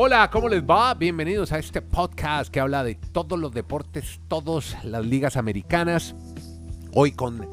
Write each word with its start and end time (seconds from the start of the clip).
Hola, 0.00 0.30
¿cómo 0.30 0.48
les 0.48 0.62
va? 0.62 0.94
Bienvenidos 0.94 1.50
a 1.50 1.58
este 1.58 1.82
podcast 1.82 2.52
que 2.52 2.60
habla 2.60 2.84
de 2.84 2.94
todos 2.94 3.36
los 3.36 3.50
deportes, 3.52 4.20
todas 4.28 4.84
las 4.84 5.04
ligas 5.04 5.36
americanas. 5.36 6.14
Hoy 6.92 7.10
con 7.10 7.44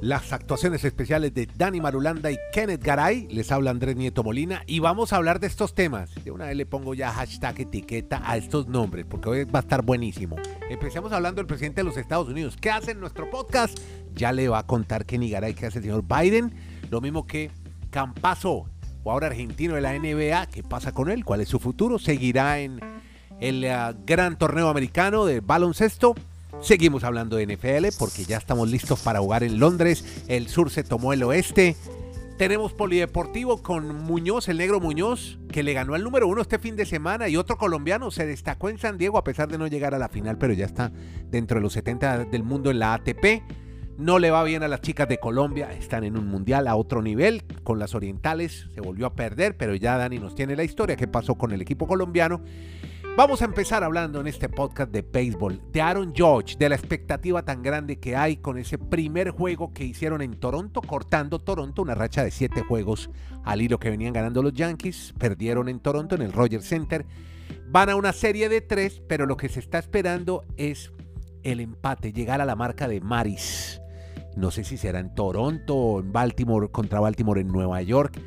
las 0.00 0.32
actuaciones 0.32 0.82
especiales 0.82 1.32
de 1.34 1.46
Dani 1.46 1.80
Marulanda 1.80 2.32
y 2.32 2.36
Kenneth 2.52 2.82
Garay. 2.82 3.28
Les 3.28 3.52
habla 3.52 3.70
Andrés 3.70 3.94
Nieto 3.94 4.24
Molina 4.24 4.64
y 4.66 4.80
vamos 4.80 5.12
a 5.12 5.18
hablar 5.18 5.38
de 5.38 5.46
estos 5.46 5.76
temas. 5.76 6.12
De 6.24 6.32
una 6.32 6.46
vez 6.46 6.56
le 6.56 6.66
pongo 6.66 6.94
ya 6.94 7.12
hashtag 7.12 7.60
etiqueta 7.60 8.22
a 8.24 8.36
estos 8.36 8.66
nombres 8.66 9.06
porque 9.08 9.28
hoy 9.28 9.44
va 9.44 9.60
a 9.60 9.62
estar 9.62 9.82
buenísimo. 9.82 10.34
Empecemos 10.68 11.12
hablando 11.12 11.38
del 11.38 11.46
presidente 11.46 11.82
de 11.82 11.84
los 11.84 11.96
Estados 11.96 12.26
Unidos. 12.26 12.56
¿Qué 12.60 12.72
hace 12.72 12.90
en 12.90 12.98
nuestro 12.98 13.30
podcast? 13.30 13.78
Ya 14.16 14.32
le 14.32 14.48
va 14.48 14.58
a 14.58 14.66
contar 14.66 15.06
Kenny 15.06 15.30
Garay 15.30 15.54
qué 15.54 15.66
hace 15.66 15.78
el 15.78 15.84
señor 15.84 16.02
Biden. 16.02 16.52
Lo 16.90 17.00
mismo 17.00 17.24
que 17.24 17.52
Campazo, 17.90 18.66
jugador 19.08 19.24
argentino 19.24 19.74
de 19.74 19.80
la 19.80 19.98
NBA. 19.98 20.48
¿Qué 20.48 20.62
pasa 20.62 20.92
con 20.92 21.10
él? 21.10 21.24
¿Cuál 21.24 21.40
es 21.40 21.48
su 21.48 21.58
futuro? 21.58 21.98
¿Seguirá 21.98 22.58
en 22.58 22.78
el 23.40 23.64
uh, 23.64 23.96
gran 24.04 24.36
torneo 24.36 24.68
americano 24.68 25.24
de 25.24 25.40
baloncesto? 25.40 26.14
Seguimos 26.60 27.04
hablando 27.04 27.36
de 27.36 27.46
NFL 27.46 27.96
porque 27.98 28.26
ya 28.26 28.36
estamos 28.36 28.70
listos 28.70 29.00
para 29.00 29.20
jugar 29.20 29.44
en 29.44 29.58
Londres. 29.58 30.04
El 30.28 30.48
sur 30.48 30.68
se 30.68 30.84
tomó 30.84 31.14
el 31.14 31.22
oeste. 31.22 31.74
Tenemos 32.36 32.74
polideportivo 32.74 33.62
con 33.62 34.04
Muñoz, 34.04 34.46
el 34.50 34.58
negro 34.58 34.78
Muñoz, 34.78 35.38
que 35.50 35.62
le 35.62 35.72
ganó 35.72 35.94
al 35.94 36.04
número 36.04 36.28
uno 36.28 36.42
este 36.42 36.58
fin 36.58 36.76
de 36.76 36.84
semana 36.84 37.30
y 37.30 37.38
otro 37.38 37.56
colombiano 37.56 38.10
se 38.10 38.26
destacó 38.26 38.68
en 38.68 38.76
San 38.76 38.98
Diego 38.98 39.16
a 39.16 39.24
pesar 39.24 39.48
de 39.48 39.56
no 39.56 39.68
llegar 39.68 39.94
a 39.94 39.98
la 39.98 40.10
final, 40.10 40.36
pero 40.36 40.52
ya 40.52 40.66
está 40.66 40.92
dentro 41.30 41.56
de 41.56 41.62
los 41.62 41.72
70 41.72 42.26
del 42.26 42.42
mundo 42.42 42.70
en 42.70 42.78
la 42.78 42.92
ATP. 42.92 43.42
No 43.98 44.20
le 44.20 44.30
va 44.30 44.44
bien 44.44 44.62
a 44.62 44.68
las 44.68 44.80
chicas 44.80 45.08
de 45.08 45.18
Colombia, 45.18 45.72
están 45.72 46.04
en 46.04 46.16
un 46.16 46.28
mundial 46.28 46.68
a 46.68 46.76
otro 46.76 47.02
nivel. 47.02 47.42
Con 47.64 47.80
las 47.80 47.96
orientales 47.96 48.68
se 48.72 48.80
volvió 48.80 49.06
a 49.06 49.16
perder, 49.16 49.56
pero 49.56 49.74
ya 49.74 49.96
Dani 49.96 50.20
nos 50.20 50.36
tiene 50.36 50.54
la 50.54 50.62
historia 50.62 50.94
que 50.94 51.08
pasó 51.08 51.34
con 51.34 51.50
el 51.50 51.60
equipo 51.60 51.88
colombiano. 51.88 52.40
Vamos 53.16 53.42
a 53.42 53.46
empezar 53.46 53.82
hablando 53.82 54.20
en 54.20 54.28
este 54.28 54.48
podcast 54.48 54.92
de 54.92 55.02
béisbol, 55.02 55.60
de 55.72 55.80
Aaron 55.80 56.12
George, 56.14 56.54
de 56.56 56.68
la 56.68 56.76
expectativa 56.76 57.42
tan 57.42 57.60
grande 57.60 57.98
que 57.98 58.14
hay 58.14 58.36
con 58.36 58.56
ese 58.56 58.78
primer 58.78 59.30
juego 59.30 59.74
que 59.74 59.82
hicieron 59.82 60.22
en 60.22 60.38
Toronto, 60.38 60.80
cortando 60.80 61.40
Toronto, 61.40 61.82
una 61.82 61.96
racha 61.96 62.22
de 62.22 62.30
siete 62.30 62.62
juegos 62.62 63.10
al 63.42 63.62
hilo 63.62 63.80
que 63.80 63.90
venían 63.90 64.12
ganando 64.12 64.44
los 64.44 64.52
Yankees, 64.52 65.12
perdieron 65.18 65.68
en 65.68 65.80
Toronto 65.80 66.14
en 66.14 66.22
el 66.22 66.32
Rogers 66.32 66.66
Center, 66.68 67.04
van 67.66 67.90
a 67.90 67.96
una 67.96 68.12
serie 68.12 68.48
de 68.48 68.60
tres, 68.60 69.02
pero 69.08 69.26
lo 69.26 69.36
que 69.36 69.48
se 69.48 69.58
está 69.58 69.80
esperando 69.80 70.44
es 70.56 70.92
el 71.42 71.58
empate, 71.58 72.12
llegar 72.12 72.40
a 72.40 72.44
la 72.44 72.54
marca 72.54 72.86
de 72.86 73.00
Maris. 73.00 73.80
No 74.38 74.52
sé 74.52 74.62
si 74.62 74.76
será 74.76 75.00
en 75.00 75.12
Toronto 75.16 75.74
o 75.74 76.00
en 76.00 76.12
Baltimore 76.12 76.70
contra 76.70 77.00
Baltimore 77.00 77.40
en 77.40 77.48
Nueva 77.48 77.82
York. 77.82 78.20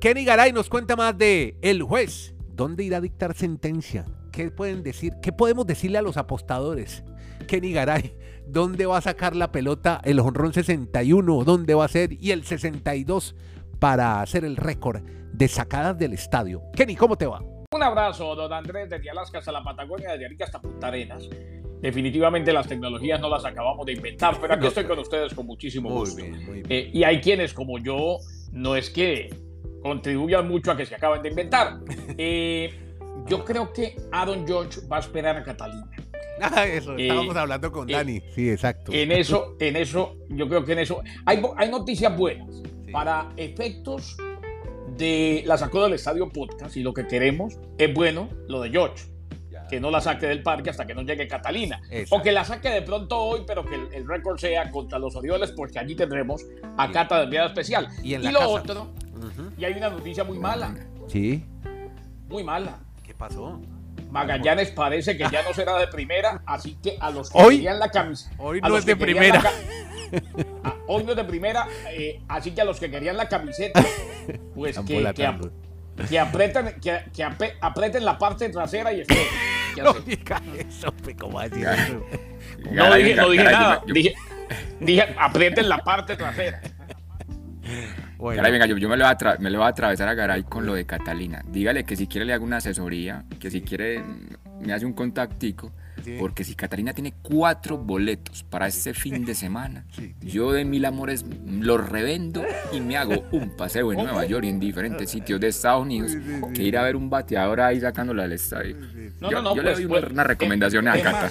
Kenny 0.00 0.24
Garay 0.24 0.52
nos 0.52 0.68
cuenta 0.68 0.96
más 0.96 1.16
de 1.16 1.56
el 1.62 1.84
juez. 1.84 2.34
¿Dónde 2.48 2.82
irá 2.82 2.96
a 2.96 3.00
dictar 3.00 3.36
sentencia? 3.36 4.04
¿Qué 4.32 4.50
pueden 4.50 4.82
decir? 4.82 5.12
¿Qué 5.22 5.30
podemos 5.30 5.64
decirle 5.64 5.98
a 5.98 6.02
los 6.02 6.16
apostadores? 6.16 7.04
Kenny 7.46 7.72
Garay, 7.72 8.16
¿dónde 8.44 8.86
va 8.86 8.98
a 8.98 9.02
sacar 9.02 9.36
la 9.36 9.52
pelota 9.52 10.00
el 10.02 10.18
honrón 10.18 10.52
61? 10.52 11.44
¿Dónde 11.44 11.74
va 11.74 11.84
a 11.84 11.88
ser? 11.88 12.12
Y 12.14 12.32
el 12.32 12.42
62 12.42 13.36
para 13.78 14.20
hacer 14.20 14.44
el 14.44 14.56
récord 14.56 15.02
de 15.32 15.46
sacadas 15.46 15.96
del 15.96 16.12
estadio. 16.12 16.64
Kenny, 16.74 16.96
¿cómo 16.96 17.16
te 17.16 17.28
va? 17.28 17.40
Un 17.72 17.82
abrazo, 17.84 18.34
don 18.34 18.52
Andrés, 18.52 18.90
desde 18.90 19.10
Alaska 19.10 19.38
hasta 19.38 19.52
la 19.52 19.62
Patagonia, 19.62 20.10
desde 20.10 20.26
Arica 20.26 20.44
hasta 20.44 20.60
Punta 20.60 20.88
Arenas. 20.88 21.28
Definitivamente 21.82 22.52
las 22.52 22.68
tecnologías 22.68 23.20
no 23.20 23.28
las 23.28 23.44
acabamos 23.44 23.84
de 23.84 23.94
inventar, 23.94 24.38
pero 24.40 24.54
aquí 24.54 24.68
estoy 24.68 24.84
con 24.84 25.00
ustedes 25.00 25.34
con 25.34 25.46
muchísimo 25.46 25.90
gusto. 25.90 26.20
Muy 26.20 26.30
bien, 26.30 26.44
muy 26.44 26.54
bien. 26.62 26.66
Eh, 26.68 26.90
y 26.92 27.02
hay 27.02 27.20
quienes 27.20 27.52
como 27.52 27.78
yo, 27.78 28.18
no 28.52 28.76
es 28.76 28.88
que 28.88 29.34
contribuyan 29.82 30.46
mucho 30.46 30.70
a 30.70 30.76
que 30.76 30.86
se 30.86 30.94
acaben 30.94 31.22
de 31.22 31.28
inventar. 31.30 31.80
Eh, 32.18 32.72
yo 33.26 33.44
creo 33.44 33.72
que 33.72 33.96
Aaron 34.10 34.46
George 34.46 34.80
va 34.90 34.98
a 34.98 35.00
esperar 35.00 35.36
a 35.36 35.42
Catalina. 35.42 35.90
Ah, 36.40 36.66
eso, 36.66 36.96
estábamos 36.96 37.36
hablando 37.36 37.70
con 37.70 37.88
eh, 37.88 37.92
Dani. 37.92 38.20
Sí, 38.34 38.50
exacto. 38.50 38.90
En 38.92 39.12
eso, 39.12 39.54
en 39.60 39.76
eso, 39.76 40.16
yo 40.28 40.48
creo 40.48 40.64
que 40.64 40.72
en 40.72 40.80
eso. 40.80 41.00
Hay, 41.24 41.40
hay 41.56 41.70
noticias 41.70 42.16
buenas. 42.16 42.62
Para 42.90 43.30
efectos 43.36 44.16
de 44.96 45.44
la 45.46 45.56
sacó 45.56 45.84
del 45.84 45.92
estadio 45.92 46.28
podcast 46.30 46.76
y 46.76 46.82
lo 46.82 46.92
que 46.94 47.06
queremos 47.06 47.58
es 47.78 47.94
bueno 47.94 48.28
lo 48.48 48.60
de 48.60 48.70
George. 48.70 49.11
Que 49.72 49.80
no 49.80 49.90
la 49.90 50.02
saque 50.02 50.26
del 50.26 50.42
parque 50.42 50.68
hasta 50.68 50.86
que 50.86 50.94
no 50.94 51.00
llegue 51.00 51.26
Catalina. 51.26 51.80
O 52.10 52.20
que 52.20 52.30
la 52.30 52.44
saque 52.44 52.68
de 52.68 52.82
pronto 52.82 53.16
hoy, 53.16 53.44
pero 53.46 53.64
que 53.64 53.74
el, 53.74 54.06
récord 54.06 54.36
sea 54.36 54.70
contra 54.70 54.98
los 54.98 55.16
Orioles, 55.16 55.50
porque 55.52 55.78
allí 55.78 55.94
tendremos 55.94 56.44
a 56.76 56.90
Cata 56.90 57.16
de 57.16 57.24
enviada 57.24 57.46
especial. 57.46 57.88
Y, 58.02 58.12
en 58.12 58.30
lo 58.30 58.50
otro, 58.50 58.92
y 59.56 59.64
hay 59.64 59.72
una 59.72 59.88
noticia 59.88 60.24
muy 60.24 60.38
mala. 60.38 60.74
Sí. 61.08 61.42
Muy 62.28 62.44
mala. 62.44 62.80
¿Qué 63.02 63.14
pasó? 63.14 63.62
Magallanes 64.10 64.72
parece 64.72 65.16
que 65.16 65.24
ya 65.32 65.42
no 65.42 65.54
será 65.54 65.78
de 65.78 65.86
primera, 65.86 66.42
así 66.44 66.76
que 66.82 66.98
a 67.00 67.08
los 67.08 67.30
que 67.30 67.38
hoy, 67.38 67.56
querían 67.56 67.78
la 67.78 67.90
camisa. 67.90 68.30
Hoy 68.36 68.60
no 68.60 68.76
es 68.76 68.84
de 68.84 68.94
primera. 68.94 69.42
Hoy 70.86 71.02
no 71.02 71.12
es 71.12 71.16
de 71.16 71.24
primera, 71.24 71.66
eh, 71.92 72.20
así 72.28 72.50
que 72.50 72.60
a 72.60 72.66
los 72.66 72.78
que 72.78 72.90
querían 72.90 73.16
la 73.16 73.26
camiseta, 73.26 73.82
pues 74.54 74.78
que, 74.80 75.02
que, 75.14 75.50
que, 76.10 76.18
apretan, 76.18 76.78
que, 76.78 77.04
que 77.10 77.24
aprieten 77.62 78.04
la 78.04 78.18
parte 78.18 78.50
trasera 78.50 78.92
y 78.92 79.00
esperen. 79.00 79.61
No 79.80 79.92
diga 79.94 80.40
eso, 80.58 80.94
¿cómo 81.18 81.40
decir 81.40 81.66
eso? 81.66 82.04
No 82.70 82.94
dije, 82.94 83.14
no 83.14 83.30
dije 83.30 83.44
nada, 83.44 83.82
dije, 83.86 84.14
dije 84.80 85.14
aprieten 85.18 85.68
la 85.68 85.78
parte 85.78 86.16
trasera. 86.16 86.60
Bueno. 88.18 88.42
venga, 88.42 88.66
yo, 88.66 88.76
me, 88.88 88.96
lo 88.96 89.04
voy 89.04 89.16
a 89.18 89.36
me, 89.38 89.50
lo 89.50 89.58
voy 89.58 89.66
a 89.66 89.70
atravesar 89.70 90.08
a 90.08 90.14
Garay 90.14 90.44
con 90.44 90.64
lo 90.64 90.74
de 90.74 90.86
Catalina. 90.86 91.42
Dígale 91.46 91.84
que 91.84 91.96
si 91.96 92.06
quiere 92.06 92.24
le 92.24 92.32
hago 92.32 92.44
una 92.44 92.58
asesoría, 92.58 93.24
que 93.40 93.50
si 93.50 93.62
quiere 93.62 94.02
me 94.60 94.72
hace 94.72 94.86
un 94.86 94.92
contactico. 94.92 95.72
Porque 96.18 96.44
si 96.44 96.54
Catalina 96.54 96.92
tiene 96.92 97.12
cuatro 97.22 97.78
boletos 97.78 98.42
para 98.42 98.66
ese 98.66 98.94
fin 98.94 99.24
de 99.24 99.34
semana, 99.34 99.84
yo 100.20 100.52
de 100.52 100.64
mil 100.64 100.84
amores 100.84 101.24
los 101.46 101.88
revendo 101.88 102.44
y 102.72 102.80
me 102.80 102.96
hago 102.96 103.24
un 103.32 103.56
paseo 103.56 103.92
en 103.92 103.98
Nueva 103.98 104.24
York 104.26 104.44
y 104.44 104.48
en 104.48 104.60
diferentes 104.60 105.10
sitios 105.10 105.40
de 105.40 105.48
Estados 105.48 105.82
Unidos 105.82 106.12
que 106.54 106.62
ir 106.62 106.76
a 106.76 106.82
ver 106.82 106.96
un 106.96 107.10
bateador 107.10 107.60
ahí 107.60 107.80
sacándola 107.80 108.24
al 108.24 108.32
estadio. 108.32 108.76
No, 109.20 109.30
yo, 109.30 109.42
no, 109.42 109.54
no, 109.54 109.62
le 109.62 109.72
pues, 109.74 109.88
doy 109.88 110.10
una, 110.10 110.24
recomendación 110.24 110.88
a 110.88 111.00
Cata. 111.00 111.30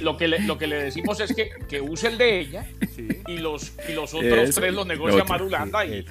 lo, 0.00 0.16
que 0.16 0.28
le, 0.28 0.40
lo 0.40 0.58
que 0.58 0.66
le 0.66 0.76
decimos 0.76 1.20
es 1.20 1.34
que, 1.34 1.50
que 1.68 1.80
use 1.80 2.08
el 2.08 2.18
de 2.18 2.40
ella 2.40 2.66
y, 3.26 3.38
los, 3.38 3.72
y 3.88 3.92
los 3.92 4.14
otros 4.14 4.54
tres 4.54 4.74
los 4.74 4.86
negocia 4.86 5.24
Marulanda 5.24 5.84
y, 5.84 6.04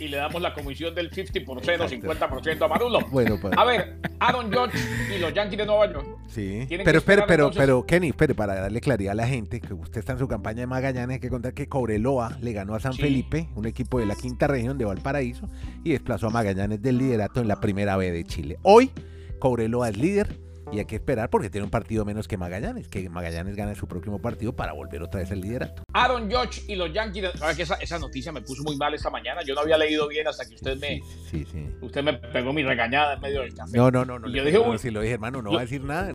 y, 0.00 0.08
le 0.08 0.16
damos 0.16 0.42
la 0.42 0.54
comisión 0.54 0.94
del 0.94 1.10
50% 1.10 1.46
o 1.56 1.88
50% 1.88 2.64
a 2.64 2.68
Marulo. 2.68 3.00
Bueno, 3.10 3.38
pues. 3.40 3.56
A 3.56 3.64
ver, 3.64 3.96
Aaron 4.18 4.50
George 4.50 4.78
y 5.14 5.18
los 5.18 5.32
Yankees 5.32 5.58
de 5.58 5.66
Nueva 5.66 5.92
York 5.92 6.06
Sí, 6.28 6.66
pero 6.84 7.00
pero, 7.02 7.50
pero 7.52 7.86
Kenny, 7.86 8.08
espere, 8.08 8.34
para 8.34 8.54
darle 8.56 8.80
claridad 8.80 9.12
a 9.12 9.14
la 9.14 9.26
gente, 9.28 9.60
que 9.60 9.72
usted 9.72 10.00
está 10.00 10.14
en 10.14 10.18
su 10.18 10.26
campaña 10.26 10.60
de 10.60 10.66
Magallanes, 10.66 11.14
hay 11.14 11.20
que 11.20 11.30
contar 11.30 11.54
que 11.54 11.68
Cobreloa 11.68 12.36
le 12.40 12.52
ganó 12.52 12.74
a 12.74 12.80
San 12.80 12.94
Felipe, 12.94 13.48
un 13.54 13.66
equipo 13.66 14.00
de 14.00 14.06
la 14.06 14.16
quinta 14.16 14.48
región 14.48 14.76
de 14.76 14.84
Valparaíso, 14.84 15.48
y 15.84 15.90
desplazó 15.90 16.26
a 16.26 16.30
Magallanes 16.30 16.82
del 16.82 16.98
liderato 16.98 17.40
en 17.40 17.46
la 17.46 17.60
primera 17.60 17.96
B 17.96 18.10
de 18.10 18.24
Chile. 18.24 18.58
Hoy, 18.62 18.90
Cobreloa 19.38 19.90
es 19.90 19.96
líder, 19.96 20.36
y 20.74 20.80
hay 20.80 20.84
que 20.86 20.96
esperar 20.96 21.30
porque 21.30 21.50
tiene 21.50 21.64
un 21.64 21.70
partido 21.70 22.04
menos 22.04 22.26
que 22.26 22.36
Magallanes, 22.36 22.88
que 22.88 23.08
Magallanes 23.08 23.54
gane 23.54 23.76
su 23.76 23.86
próximo 23.86 24.20
partido 24.20 24.54
para 24.54 24.72
volver 24.72 25.02
otra 25.02 25.20
vez 25.20 25.30
al 25.30 25.40
liderato. 25.40 25.84
Aaron 25.92 26.28
George 26.28 26.62
y 26.66 26.74
los 26.74 26.92
Yankees, 26.92 27.30
que 27.56 27.62
esa, 27.62 27.76
esa, 27.76 27.98
noticia 27.98 28.32
me 28.32 28.42
puso 28.42 28.62
muy 28.64 28.76
mal 28.76 28.92
esta 28.92 29.08
mañana, 29.08 29.42
yo 29.42 29.54
no 29.54 29.60
había 29.60 29.78
leído 29.78 30.08
bien 30.08 30.26
hasta 30.26 30.44
que 30.44 30.56
usted 30.56 30.76
me 30.78 31.00
sí, 31.30 31.44
sí, 31.44 31.68
usted 31.80 32.02
me 32.02 32.14
pegó 32.14 32.52
mi 32.52 32.64
regañada 32.64 33.14
en 33.14 33.20
medio 33.20 33.42
del 33.42 33.54
café. 33.54 33.76
No, 33.76 33.90
no, 33.90 34.04
no, 34.04 34.18
no. 34.18 34.28
yo 34.28 34.44
dije, 34.44 34.78
si 34.78 34.90
lo 34.90 35.00
dije, 35.00 35.14
hermano, 35.14 35.42
no 35.42 35.52
va 35.52 35.60
a 35.60 35.62
decir 35.62 35.84
nada. 35.84 36.12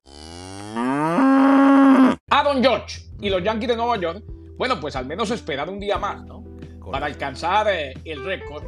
Aaron 2.30 2.62
George 2.62 3.02
y 3.22 3.30
los 3.30 3.42
Yankees 3.42 3.70
de 3.70 3.76
Nueva 3.78 3.98
York, 3.98 4.24
bueno, 4.58 4.80
pues 4.80 4.96
al 4.96 5.06
menos 5.06 5.32
esperar 5.32 5.70
un 5.70 5.80
día 5.80 5.98
más, 5.98 6.24
¿no? 6.26 6.44
Para 6.92 7.06
alcanzar 7.06 7.68
eh, 7.70 7.94
el 8.04 8.26
récord. 8.26 8.64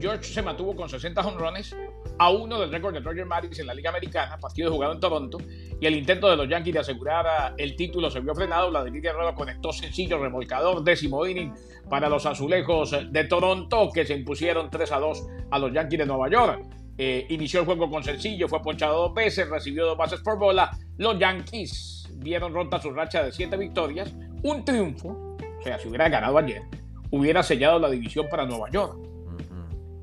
George 0.00 0.24
se 0.24 0.42
mantuvo 0.42 0.76
con 0.76 0.88
60 0.88 1.20
honrones 1.20 1.74
a 2.18 2.30
uno 2.30 2.58
del 2.58 2.70
récord 2.70 2.94
de 2.94 3.00
Roger 3.00 3.26
Maris 3.26 3.58
en 3.58 3.66
la 3.66 3.74
Liga 3.74 3.90
Americana, 3.90 4.38
partido 4.38 4.72
jugado 4.72 4.94
en 4.94 5.00
Toronto, 5.00 5.38
y 5.80 5.86
el 5.86 5.94
intento 5.94 6.28
de 6.28 6.36
los 6.36 6.48
Yankees 6.48 6.74
de 6.74 6.80
asegurar 6.80 7.54
el 7.56 7.76
título 7.76 8.10
se 8.10 8.20
vio 8.20 8.34
frenado. 8.34 8.70
Vladimir 8.70 9.02
Guerrero 9.02 9.34
conectó 9.34 9.72
sencillo 9.72 10.18
remolcador, 10.18 10.82
décimo 10.82 11.26
inning 11.26 11.52
para 11.88 12.08
los 12.08 12.26
azulejos 12.26 12.96
de 13.10 13.24
Toronto, 13.24 13.90
que 13.92 14.04
se 14.04 14.14
impusieron 14.14 14.70
3 14.70 14.92
a 14.92 14.98
2 14.98 15.26
a 15.50 15.58
los 15.58 15.72
Yankees 15.72 15.98
de 15.98 16.06
Nueva 16.06 16.30
York. 16.30 16.64
Eh, 16.98 17.26
inició 17.28 17.60
el 17.60 17.66
juego 17.66 17.90
con 17.90 18.02
sencillo, 18.02 18.48
fue 18.48 18.62
ponchado 18.62 19.02
dos 19.02 19.14
veces, 19.14 19.48
recibió 19.50 19.84
dos 19.84 19.98
bases 19.98 20.20
por 20.20 20.38
bola. 20.38 20.70
Los 20.96 21.18
Yankees 21.18 22.08
vieron 22.14 22.54
rota 22.54 22.80
su 22.80 22.90
racha 22.90 23.22
de 23.22 23.32
siete 23.32 23.56
victorias, 23.56 24.14
un 24.42 24.64
triunfo, 24.64 25.08
o 25.08 25.62
sea, 25.62 25.78
si 25.78 25.88
hubiera 25.88 26.08
ganado 26.08 26.38
ayer, 26.38 26.62
hubiera 27.10 27.42
sellado 27.42 27.78
la 27.78 27.90
división 27.90 28.26
para 28.30 28.46
Nueva 28.46 28.70
York. 28.70 28.96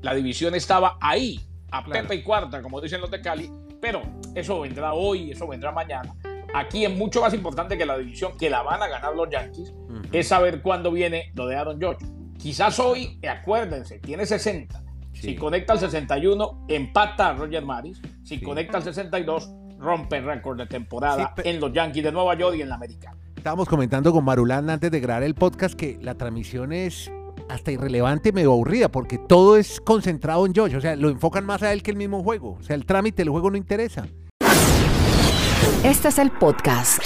La 0.02 0.14
división 0.14 0.54
estaba 0.54 0.96
ahí, 1.00 1.40
a 1.74 1.84
Pepe 1.84 2.14
y 2.14 2.22
cuarta, 2.22 2.62
como 2.62 2.80
dicen 2.80 3.00
los 3.00 3.10
de 3.10 3.20
Cali, 3.20 3.50
pero 3.80 4.02
eso 4.34 4.60
vendrá 4.60 4.94
hoy, 4.94 5.32
eso 5.32 5.48
vendrá 5.48 5.72
mañana. 5.72 6.14
Aquí 6.54 6.84
es 6.84 6.96
mucho 6.96 7.20
más 7.20 7.34
importante 7.34 7.76
que 7.76 7.84
la 7.84 7.98
división 7.98 8.38
que 8.38 8.48
la 8.48 8.62
van 8.62 8.80
a 8.80 8.86
ganar 8.86 9.14
los 9.16 9.28
Yankees, 9.28 9.74
es 10.12 10.28
saber 10.28 10.62
cuándo 10.62 10.92
viene 10.92 11.32
lo 11.34 11.48
de 11.48 11.56
Aaron 11.56 11.80
George. 11.80 12.06
Quizás 12.38 12.78
hoy, 12.78 13.18
acuérdense, 13.28 13.98
tiene 13.98 14.24
60, 14.24 14.82
Si 15.12 15.34
conecta 15.34 15.72
al 15.72 15.80
61, 15.80 16.66
empata 16.68 17.30
a 17.30 17.32
Roger 17.34 17.64
Maris. 17.64 18.00
Si 18.22 18.40
conecta 18.40 18.78
al 18.78 18.84
62, 18.84 19.50
rompe 19.78 20.20
récord 20.20 20.58
de 20.58 20.66
temporada 20.66 21.34
en 21.44 21.60
los 21.60 21.72
Yankees 21.72 22.04
de 22.04 22.12
Nueva 22.12 22.36
York 22.36 22.56
y 22.56 22.62
en 22.62 22.68
la 22.68 22.76
Americana. 22.76 23.16
Estábamos 23.36 23.68
comentando 23.68 24.12
con 24.12 24.24
Marulán 24.24 24.70
antes 24.70 24.90
de 24.90 25.00
grabar 25.00 25.22
el 25.22 25.34
podcast 25.34 25.74
que 25.74 25.98
la 26.00 26.14
transmisión 26.14 26.72
es 26.72 27.10
hasta 27.48 27.72
irrelevante, 27.72 28.32
medio 28.32 28.52
aburrida, 28.52 28.88
porque 28.88 29.18
todo 29.18 29.56
es 29.56 29.80
concentrado 29.80 30.46
en 30.46 30.54
Josh. 30.54 30.76
O 30.76 30.80
sea, 30.80 30.96
lo 30.96 31.08
enfocan 31.10 31.44
más 31.46 31.62
a 31.62 31.72
él 31.72 31.82
que 31.82 31.90
el 31.90 31.96
mismo 31.96 32.22
juego. 32.22 32.56
O 32.60 32.62
sea, 32.62 32.76
el 32.76 32.86
trámite 32.86 33.22
del 33.22 33.30
juego 33.30 33.50
no 33.50 33.56
interesa. 33.56 34.06
Este 35.82 36.08
es 36.08 36.18
el 36.18 36.30
podcast. 36.30 37.02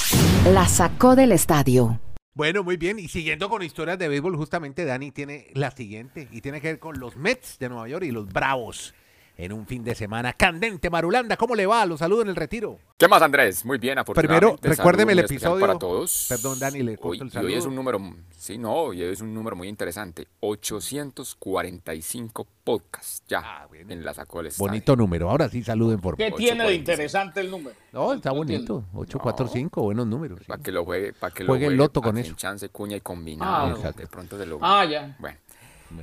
La 0.53 0.67
sacó 0.67 1.17
del 1.17 1.33
estadio. 1.33 2.01
Bueno, 2.35 2.63
muy 2.63 2.77
bien. 2.77 2.99
Y 2.99 3.09
siguiendo 3.09 3.49
con 3.49 3.63
historias 3.63 3.99
de 3.99 4.07
béisbol, 4.07 4.37
justamente 4.37 4.85
Dani 4.85 5.11
tiene 5.11 5.49
la 5.55 5.73
siguiente 5.73 6.29
y 6.31 6.41
tiene 6.41 6.61
que 6.61 6.69
ver 6.69 6.79
con 6.79 7.01
los 7.01 7.17
Mets 7.17 7.59
de 7.59 7.69
Nueva 7.69 7.89
York 7.89 8.05
y 8.05 8.13
los 8.13 8.29
Bravos 8.29 8.95
en 9.39 9.53
un 9.53 9.67
fin 9.67 9.85
de 9.85 9.95
semana 9.95 10.33
candente. 10.33 10.91
Marulanda, 10.91 11.37
¿cómo 11.37 11.55
le 11.55 11.65
va? 11.65 11.87
Los 11.87 12.01
saludo 12.01 12.23
en 12.23 12.29
el 12.29 12.37
retiro. 12.37 12.79
¿Qué 12.97 13.07
más, 13.07 13.23
Andrés? 13.23 13.65
Muy 13.65 13.79
bien, 13.79 13.97
afortunadamente. 13.97 14.59
Primero, 14.59 14.77
recuérdeme 14.77 15.13
el 15.13 15.21
episodio. 15.21 15.61
Para 15.61 15.79
todos. 15.79 16.27
Perdón, 16.29 16.59
Dani, 16.59 16.83
le 16.83 16.99
corto 16.99 17.23
el 17.23 17.31
saludo. 17.31 17.53
hoy 17.53 17.59
es 17.59 17.65
un 17.65 17.77
número, 17.77 18.01
sí, 18.37 18.59
no, 18.59 18.75
hoy 18.75 19.01
es 19.01 19.21
un 19.21 19.33
número 19.33 19.55
muy 19.55 19.69
interesante. 19.69 20.27
845 20.41 22.49
podcasts 22.65 23.23
ya 23.29 23.43
ah, 23.45 23.69
en 23.73 24.05
la 24.05 24.13
sacó 24.13 24.43
Bonito 24.59 24.97
número. 24.97 25.31
Ahora 25.31 25.49
sí, 25.49 25.63
saluden 25.63 26.01
por 26.01 26.17
¿Qué 26.17 26.33
tiene 26.33 26.67
de 26.67 26.75
interesante 26.75 27.41
el 27.41 27.49
número? 27.49 27.77
No, 27.93 28.15
está 28.15 28.33
bonito. 28.33 28.87
845, 28.93 29.83
buenos 29.83 30.09
números. 30.09 30.41
Para 30.49 30.61
que 30.61 30.73
lo 30.73 30.85
juegue, 30.85 31.13
para 31.13 31.33
que 31.33 31.45
lo 31.45 31.53
juegue, 31.53 31.67
el 31.67 31.77
loto 31.77 32.03
con 32.03 32.19
eso. 32.19 32.35
Chance, 32.35 32.71
cuña 32.71 32.97
y 32.97 33.01
combinado. 33.01 33.79
Ah, 33.85 33.93
de 33.93 34.09
pronto 34.09 34.37
se 34.37 34.47
lo. 34.47 34.59
Ah, 34.61 34.85
ya. 34.85 35.17
Bueno. 35.21 35.39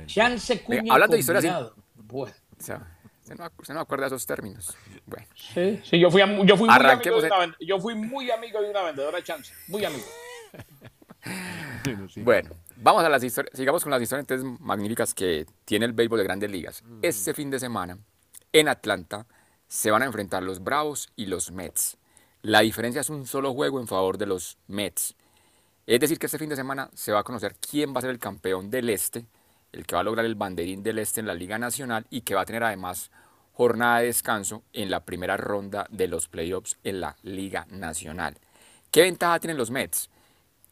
Chance, 0.06 0.62
cuña 0.62 0.84
y 0.84 0.88
Hablando 0.88 1.12
de 1.12 1.20
historias. 1.20 1.72
Bueno. 1.94 2.34
O 2.58 2.62
sea, 2.62 2.95
se 3.26 3.34
no, 3.34 3.50
se 3.62 3.74
no 3.74 3.80
acuerda 3.80 4.04
de 4.04 4.14
esos 4.14 4.24
términos. 4.24 4.76
Bueno. 5.04 5.26
Sí, 5.34 5.80
sí 5.84 5.98
yo 5.98 6.10
fui, 6.10 6.20
yo 6.44 6.56
fui, 6.56 6.68
muy, 6.68 6.86
amigo 6.86 7.20
de 7.20 7.26
una, 7.26 7.56
yo 7.60 7.80
fui 7.80 7.94
muy 7.96 8.30
amigo 8.30 8.62
de 8.62 8.70
una 8.70 8.82
vendedora 8.82 9.16
de 9.16 9.24
chance. 9.24 9.52
Muy 9.66 9.84
amigo. 9.84 10.04
bueno, 12.18 12.50
vamos 12.76 13.02
a 13.02 13.08
las 13.08 13.24
historias, 13.24 13.56
sigamos 13.56 13.82
con 13.82 13.90
las 13.90 14.00
historias 14.00 14.44
magníficas 14.60 15.12
que 15.12 15.44
tiene 15.64 15.86
el 15.86 15.92
béisbol 15.92 16.18
de 16.18 16.24
grandes 16.24 16.50
ligas. 16.52 16.84
Mm. 16.84 17.00
Este 17.02 17.34
fin 17.34 17.50
de 17.50 17.58
semana, 17.58 17.98
en 18.52 18.68
Atlanta, 18.68 19.26
se 19.66 19.90
van 19.90 20.02
a 20.02 20.06
enfrentar 20.06 20.44
los 20.44 20.62
Bravos 20.62 21.08
y 21.16 21.26
los 21.26 21.50
Mets. 21.50 21.98
La 22.42 22.60
diferencia 22.60 23.00
es 23.00 23.10
un 23.10 23.26
solo 23.26 23.54
juego 23.54 23.80
en 23.80 23.88
favor 23.88 24.18
de 24.18 24.26
los 24.26 24.56
Mets. 24.68 25.16
Es 25.84 25.98
decir, 25.98 26.20
que 26.20 26.26
este 26.26 26.38
fin 26.38 26.48
de 26.48 26.56
semana 26.56 26.90
se 26.94 27.10
va 27.10 27.20
a 27.20 27.24
conocer 27.24 27.56
quién 27.56 27.92
va 27.92 27.98
a 27.98 28.02
ser 28.02 28.10
el 28.10 28.20
campeón 28.20 28.70
del 28.70 28.88
Este 28.88 29.26
el 29.76 29.86
que 29.86 29.94
va 29.94 30.00
a 30.00 30.04
lograr 30.04 30.24
el 30.24 30.34
banderín 30.34 30.82
del 30.82 30.98
Este 30.98 31.20
en 31.20 31.26
la 31.26 31.34
Liga 31.34 31.58
Nacional 31.58 32.06
y 32.10 32.22
que 32.22 32.34
va 32.34 32.42
a 32.42 32.46
tener 32.46 32.64
además 32.64 33.10
jornada 33.52 34.00
de 34.00 34.06
descanso 34.06 34.62
en 34.72 34.90
la 34.90 35.04
primera 35.04 35.36
ronda 35.36 35.86
de 35.90 36.08
los 36.08 36.28
playoffs 36.28 36.78
en 36.84 37.00
la 37.00 37.16
Liga 37.22 37.66
Nacional. 37.70 38.38
¿Qué 38.90 39.02
ventaja 39.02 39.40
tienen 39.40 39.56
los 39.56 39.70
Mets? 39.70 40.10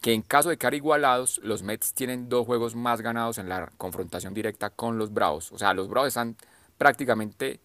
Que 0.00 0.12
en 0.12 0.22
caso 0.22 0.50
de 0.50 0.58
quedar 0.58 0.74
igualados, 0.74 1.40
los 1.42 1.62
Mets 1.62 1.94
tienen 1.94 2.28
dos 2.28 2.46
juegos 2.46 2.74
más 2.74 3.00
ganados 3.00 3.38
en 3.38 3.48
la 3.48 3.70
confrontación 3.78 4.34
directa 4.34 4.70
con 4.70 4.98
los 4.98 5.12
Bravos. 5.12 5.52
O 5.52 5.58
sea, 5.58 5.72
los 5.72 5.88
Bravos 5.88 6.08
están 6.08 6.36
prácticamente, 6.76 7.60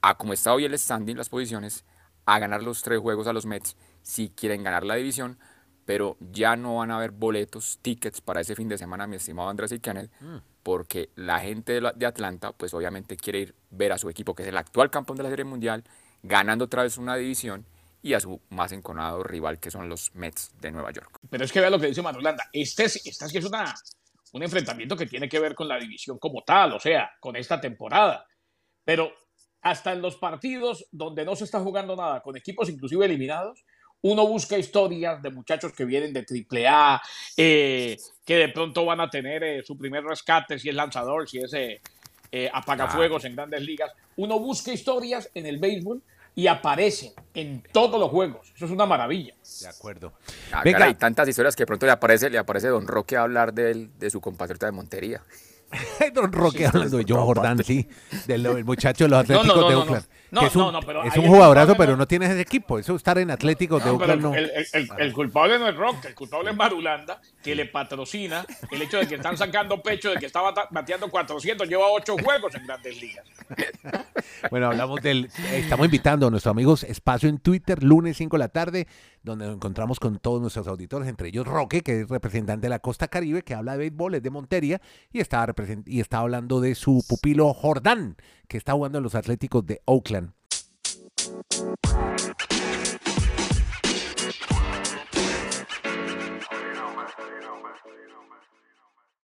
a 0.00 0.16
como 0.16 0.32
está 0.32 0.52
hoy 0.52 0.64
el 0.64 0.78
standing, 0.78 1.16
las 1.16 1.28
posiciones, 1.28 1.84
a 2.24 2.38
ganar 2.38 2.62
los 2.62 2.82
tres 2.82 3.00
juegos 3.00 3.26
a 3.26 3.32
los 3.32 3.46
Mets 3.46 3.76
si 4.02 4.28
quieren 4.30 4.62
ganar 4.62 4.84
la 4.84 4.94
división, 4.94 5.38
pero 5.84 6.16
ya 6.20 6.54
no 6.54 6.76
van 6.76 6.92
a 6.92 6.96
haber 6.96 7.10
boletos, 7.10 7.78
tickets 7.82 8.20
para 8.20 8.40
ese 8.40 8.54
fin 8.54 8.68
de 8.68 8.78
semana, 8.78 9.08
mi 9.08 9.16
estimado 9.16 9.48
Andrés 9.48 9.72
y 9.72 9.80
Kenneth, 9.80 10.10
mm 10.20 10.51
porque 10.62 11.10
la 11.16 11.40
gente 11.40 11.80
de, 11.80 12.06
Atlanta, 12.06 12.52
pues 12.52 12.72
obviamente 12.74 13.16
quiere 13.16 13.40
ir 13.40 13.54
ver 13.70 13.92
a 13.92 13.98
su 13.98 14.08
equipo, 14.08 14.34
que 14.34 14.42
es 14.42 14.48
el 14.48 14.56
actual 14.56 14.90
campeón 14.90 15.16
de 15.16 15.24
la 15.24 15.30
Serie 15.30 15.44
Mundial, 15.44 15.82
ganando 16.22 16.66
otra 16.66 16.82
vez 16.82 16.98
una 16.98 17.16
división 17.16 17.66
y 18.02 18.14
a 18.14 18.20
su 18.20 18.40
más 18.50 18.72
enconado 18.72 19.22
rival, 19.22 19.58
que 19.58 19.70
son 19.70 19.88
los 19.88 20.14
Mets 20.14 20.52
de 20.60 20.70
Nueva 20.70 20.90
York. 20.90 21.18
Pero 21.30 21.44
es 21.44 21.52
que 21.52 21.60
vea 21.60 21.70
lo 21.70 21.80
que 21.80 21.88
dice 21.88 22.02
Manolanda, 22.02 22.48
este 22.52 22.84
es, 22.84 23.06
esta 23.06 23.26
es 23.26 23.44
una, 23.44 23.74
un 24.32 24.42
enfrentamiento 24.42 24.96
que 24.96 25.06
tiene 25.06 25.28
que 25.28 25.38
ver 25.38 25.54
con 25.54 25.68
la 25.68 25.78
división 25.78 26.18
como 26.18 26.42
tal, 26.42 26.72
o 26.72 26.80
sea, 26.80 27.10
con 27.20 27.36
esta 27.36 27.60
temporada. 27.60 28.26
Pero 28.84 29.12
hasta 29.62 29.92
en 29.92 30.02
los 30.02 30.16
partidos 30.16 30.86
donde 30.90 31.24
no 31.24 31.36
se 31.36 31.44
está 31.44 31.60
jugando 31.60 31.94
nada, 31.96 32.20
con 32.20 32.36
equipos 32.36 32.68
inclusive 32.68 33.04
eliminados, 33.06 33.64
uno 34.02 34.26
busca 34.26 34.58
historias 34.58 35.22
de 35.22 35.30
muchachos 35.30 35.72
que 35.72 35.84
vienen 35.84 36.12
de 36.12 36.20
AAA, 36.20 37.02
eh, 37.36 37.96
que 38.24 38.36
de 38.36 38.48
pronto 38.48 38.84
van 38.84 39.00
a 39.00 39.08
tener 39.08 39.42
eh, 39.42 39.62
su 39.64 39.76
primer 39.76 40.04
rescate, 40.04 40.58
si 40.58 40.68
es 40.68 40.74
lanzador, 40.74 41.28
si 41.28 41.38
es 41.38 41.52
eh, 41.54 41.80
eh 42.30 42.50
apagafuegos 42.52 43.24
en 43.24 43.36
grandes 43.36 43.62
ligas. 43.62 43.92
Uno 44.16 44.38
busca 44.38 44.72
historias 44.72 45.30
en 45.34 45.46
el 45.46 45.58
béisbol 45.58 46.02
y 46.34 46.46
aparecen 46.46 47.12
en 47.34 47.62
todos 47.72 48.00
los 48.00 48.10
juegos. 48.10 48.52
Eso 48.56 48.64
es 48.64 48.70
una 48.70 48.86
maravilla. 48.86 49.34
De 49.60 49.68
acuerdo. 49.68 50.14
Ah, 50.50 50.62
hay 50.64 50.94
tantas 50.94 51.28
historias 51.28 51.54
que 51.54 51.62
de 51.62 51.66
pronto 51.66 51.86
le 51.86 51.92
aparece, 51.92 52.30
le 52.30 52.38
aparece 52.38 52.68
Don 52.68 52.86
Roque 52.86 53.16
a 53.16 53.22
hablar 53.22 53.52
de, 53.52 53.88
de 53.98 54.10
su 54.10 54.20
compatriota 54.20 54.66
de 54.66 54.72
Montería. 54.72 55.22
Don 56.14 56.32
Roque 56.32 56.66
hablando 56.66 56.98
de 56.98 57.04
John 57.08 57.24
Jordán, 57.24 57.62
sí, 57.64 57.88
del 58.26 58.64
muchacho 58.64 59.04
de 59.04 59.10
los 59.10 59.20
Atléticos 59.20 59.68
de 59.68 59.74
Oakland. 59.74 60.06
No, 60.30 60.40
es 60.46 60.56
un, 60.56 60.72
no, 60.72 60.80
pero 60.80 61.04
es 61.04 61.16
un 61.16 61.26
jugadorazo, 61.26 61.74
pero 61.76 61.96
no 61.96 62.06
tienes 62.06 62.30
ese 62.30 62.40
equipo. 62.40 62.78
Eso 62.78 62.96
estar 62.96 63.18
en 63.18 63.30
Atléticos 63.30 63.84
de 63.84 63.90
Oakland 63.90 64.22
no. 64.22 64.34
El, 64.34 64.50
el, 64.98 65.12
culpable 65.12 65.58
no 65.58 65.68
es 65.68 65.76
Rock, 65.76 66.06
el 66.06 66.14
culpable 66.14 66.50
es 66.50 66.56
Marulanda, 66.56 67.20
que 67.42 67.54
le 67.54 67.66
patrocina 67.66 68.44
el 68.70 68.82
hecho 68.82 68.98
de 68.98 69.06
que 69.06 69.16
están 69.16 69.36
sacando 69.36 69.82
pecho 69.82 70.10
de 70.10 70.16
que 70.16 70.26
estaba 70.26 70.54
bateando 70.70 71.10
400, 71.10 71.68
lleva 71.68 71.86
8 71.88 72.16
juegos 72.22 72.54
en 72.54 72.66
grandes 72.66 73.00
ligas. 73.00 73.26
Bueno, 74.50 74.66
hablamos 74.68 75.00
del. 75.02 75.30
Estamos 75.52 75.86
invitando 75.86 76.26
a 76.26 76.30
nuestros 76.30 76.50
amigos 76.50 76.82
Espacio 76.84 77.28
en 77.28 77.38
Twitter, 77.38 77.82
lunes 77.82 78.16
5 78.16 78.36
de 78.36 78.38
la 78.38 78.48
tarde, 78.48 78.86
donde 79.22 79.46
nos 79.46 79.54
encontramos 79.54 80.00
con 80.00 80.18
todos 80.18 80.40
nuestros 80.40 80.66
auditores, 80.66 81.08
entre 81.08 81.28
ellos 81.28 81.46
Roque, 81.46 81.82
que 81.82 82.00
es 82.00 82.08
representante 82.08 82.66
de 82.66 82.70
la 82.70 82.80
Costa 82.80 83.08
Caribe, 83.08 83.42
que 83.42 83.54
habla 83.54 83.72
de 83.72 83.78
béisbol, 83.78 84.16
es 84.16 84.22
de 84.22 84.30
Montería, 84.30 84.80
y 85.12 85.20
está, 85.20 85.46
y 85.86 86.00
está 86.00 86.18
hablando 86.18 86.60
de 86.60 86.74
su 86.74 87.04
pupilo 87.08 87.52
Jordán, 87.54 88.16
que 88.48 88.56
está 88.56 88.72
jugando 88.72 88.98
en 88.98 89.04
los 89.04 89.14
Atléticos 89.14 89.64
de 89.64 89.80
Oakland. 89.84 90.32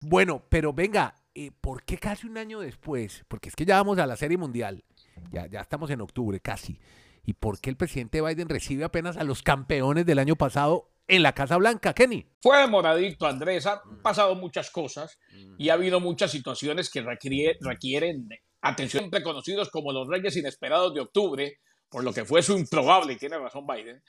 Bueno, 0.02 0.42
pero 0.48 0.72
venga, 0.72 1.14
eh, 1.34 1.50
¿por 1.60 1.82
qué 1.84 1.98
casi 1.98 2.26
un 2.26 2.38
año 2.38 2.60
después? 2.60 3.24
Porque 3.28 3.48
es 3.48 3.56
que 3.56 3.64
ya 3.64 3.76
vamos 3.76 3.98
a 3.98 4.06
la 4.06 4.16
Serie 4.16 4.38
Mundial, 4.38 4.82
ya, 5.30 5.46
ya 5.46 5.60
estamos 5.60 5.90
en 5.90 6.00
octubre 6.00 6.40
casi. 6.40 6.78
¿Y 7.24 7.34
por 7.34 7.60
qué 7.60 7.70
el 7.70 7.76
presidente 7.76 8.20
Biden 8.20 8.48
recibe 8.48 8.84
apenas 8.84 9.16
a 9.16 9.24
los 9.24 9.42
campeones 9.42 10.06
del 10.06 10.18
año 10.18 10.36
pasado 10.36 10.90
en 11.06 11.22
la 11.22 11.34
Casa 11.34 11.56
Blanca, 11.56 11.92
Kenny? 11.92 12.26
Fue 12.40 12.58
demoradito, 12.58 13.26
Andrés. 13.26 13.66
Han 13.66 13.78
pasado 14.02 14.34
muchas 14.34 14.70
cosas 14.70 15.18
y 15.58 15.68
ha 15.68 15.74
habido 15.74 16.00
muchas 16.00 16.30
situaciones 16.30 16.90
que 16.90 17.02
requieren 17.02 18.28
atención 18.62 19.10
reconocidos 19.10 19.70
como 19.70 19.92
los 19.92 20.08
Reyes 20.08 20.36
Inesperados 20.36 20.94
de 20.94 21.00
octubre, 21.00 21.58
por 21.88 22.04
lo 22.04 22.12
que 22.12 22.24
fue 22.24 22.42
su 22.42 22.56
improbable, 22.56 23.14
y 23.14 23.16
tiene 23.16 23.38
razón 23.38 23.66
Biden, 23.66 24.02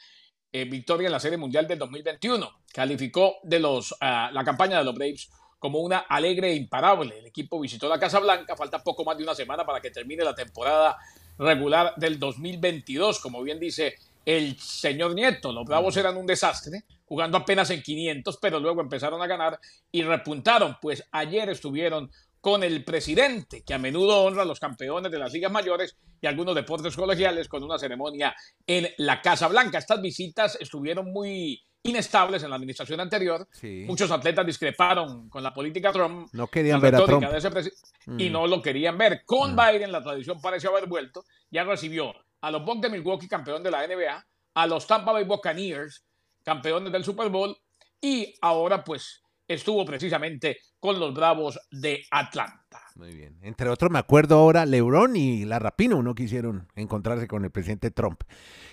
eh, 0.51 0.65
victoria 0.65 1.08
en 1.08 1.13
la 1.13 1.20
Serie 1.20 1.38
Mundial 1.38 1.68
del 1.68 1.80
2021. 1.80 2.50
Calificó 2.74 3.38
de 3.44 3.60
los, 3.60 3.96
ah, 4.01 4.30
la 4.32 4.44
campaña 4.44 4.77
de 4.77 4.84
los 4.84 4.94
Braves 4.94 5.30
como 5.58 5.80
una 5.80 6.00
alegre 6.00 6.51
e 6.51 6.56
imparable. 6.56 7.20
El 7.20 7.27
equipo 7.27 7.60
visitó 7.60 7.88
la 7.88 8.00
Casa 8.00 8.20
Blanca, 8.20 8.56
falta 8.56 8.84
poco 8.84 9.06
más 9.06 9.18
de 9.18 9.24
una 9.24 9.36
semana 9.36 9.65
para 9.65 9.80
que 9.80 9.91
termine 9.91 10.24
la 10.24 10.36
temporada 10.36 10.98
regular 11.38 11.93
del 11.97 12.19
2022, 12.19 13.19
como 13.19 13.41
bien 13.43 13.59
dice 13.59 13.95
el 14.25 14.57
señor 14.59 15.13
Nieto. 15.15 15.51
Los 15.51 15.65
Bravos 15.65 15.97
eran 15.97 16.17
un 16.17 16.25
desastre, 16.25 16.83
jugando 17.05 17.38
apenas 17.38 17.69
en 17.71 17.81
500, 17.81 18.38
pero 18.38 18.59
luego 18.59 18.81
empezaron 18.81 19.21
a 19.21 19.27
ganar 19.27 19.59
y 19.91 20.03
repuntaron, 20.03 20.77
pues 20.81 21.03
ayer 21.11 21.50
estuvieron 21.50 22.11
con 22.41 22.63
el 22.63 22.83
presidente, 22.83 23.63
que 23.63 23.74
a 23.74 23.77
menudo 23.77 24.24
honra 24.24 24.41
a 24.41 24.45
los 24.45 24.60
campeones 24.60 25.12
de 25.12 25.19
las 25.19 25.31
ligas 25.31 25.51
mayores 25.51 25.95
y 26.19 26.27
algunos 26.27 26.55
deportes 26.55 26.95
colegiales 26.95 27.48
con 27.48 27.63
una 27.63 27.77
ceremonia 27.77 28.36
en 28.65 28.89
la 28.98 29.21
Casa 29.21 29.48
Blanca. 29.48 29.77
Estas 29.77 30.01
visitas 30.01 30.57
estuvieron 30.60 31.13
muy 31.13 31.63
inestables 31.83 32.43
en 32.43 32.50
la 32.50 32.55
administración 32.55 33.00
anterior. 33.00 33.48
Muchos 33.86 34.10
atletas 34.12 34.45
discreparon 34.45 35.29
con 35.29 35.43
la 35.43 35.53
política 35.53 35.91
Trump. 35.91 36.29
No 36.33 36.48
querían 36.48 36.81
ver 36.81 36.95
a 36.95 37.05
Trump. 37.05 37.25
Y 38.17 38.29
mm. 38.29 38.31
no 38.31 38.48
lo 38.48 38.62
querían 38.62 38.98
ver. 38.98 39.24
Con 39.25 39.53
mm. 39.53 39.55
Biden 39.55 39.91
la 39.91 40.03
tradición 40.03 40.41
parece 40.41 40.67
haber 40.67 40.88
vuelto. 40.88 41.24
Ya 41.51 41.63
recibió 41.63 42.13
a 42.41 42.51
los 42.51 42.65
Bucks 42.65 42.81
de 42.81 42.89
Milwaukee, 42.89 43.27
campeón 43.27 43.62
de 43.62 43.71
la 43.71 43.86
NBA, 43.86 44.25
a 44.55 44.67
los 44.67 44.88
Tampa 44.88 45.12
Bay 45.12 45.25
Buccaneers, 45.25 46.03
campeones 46.43 46.91
del 46.91 47.03
Super 47.03 47.29
Bowl, 47.29 47.55
y 48.01 48.33
ahora 48.41 48.83
pues 48.83 49.21
estuvo 49.53 49.86
precisamente 49.86 50.58
con 50.79 51.00
los 51.00 51.13
Bravos 51.13 51.60
de 51.72 52.03
Atlanta. 52.12 52.81
Muy 52.96 53.13
bien. 53.13 53.38
Entre 53.41 53.70
otros, 53.70 53.91
me 53.91 54.00
acuerdo 54.00 54.36
ahora, 54.36 54.65
LeBron 54.65 55.15
y 55.15 55.46
la 55.46 55.60
Rapino 55.60 56.01
no 56.03 56.15
quisieron 56.15 56.67
encontrarse 56.75 57.27
con 57.27 57.43
el 57.46 57.51
presidente 57.51 57.91
Trump 57.91 58.22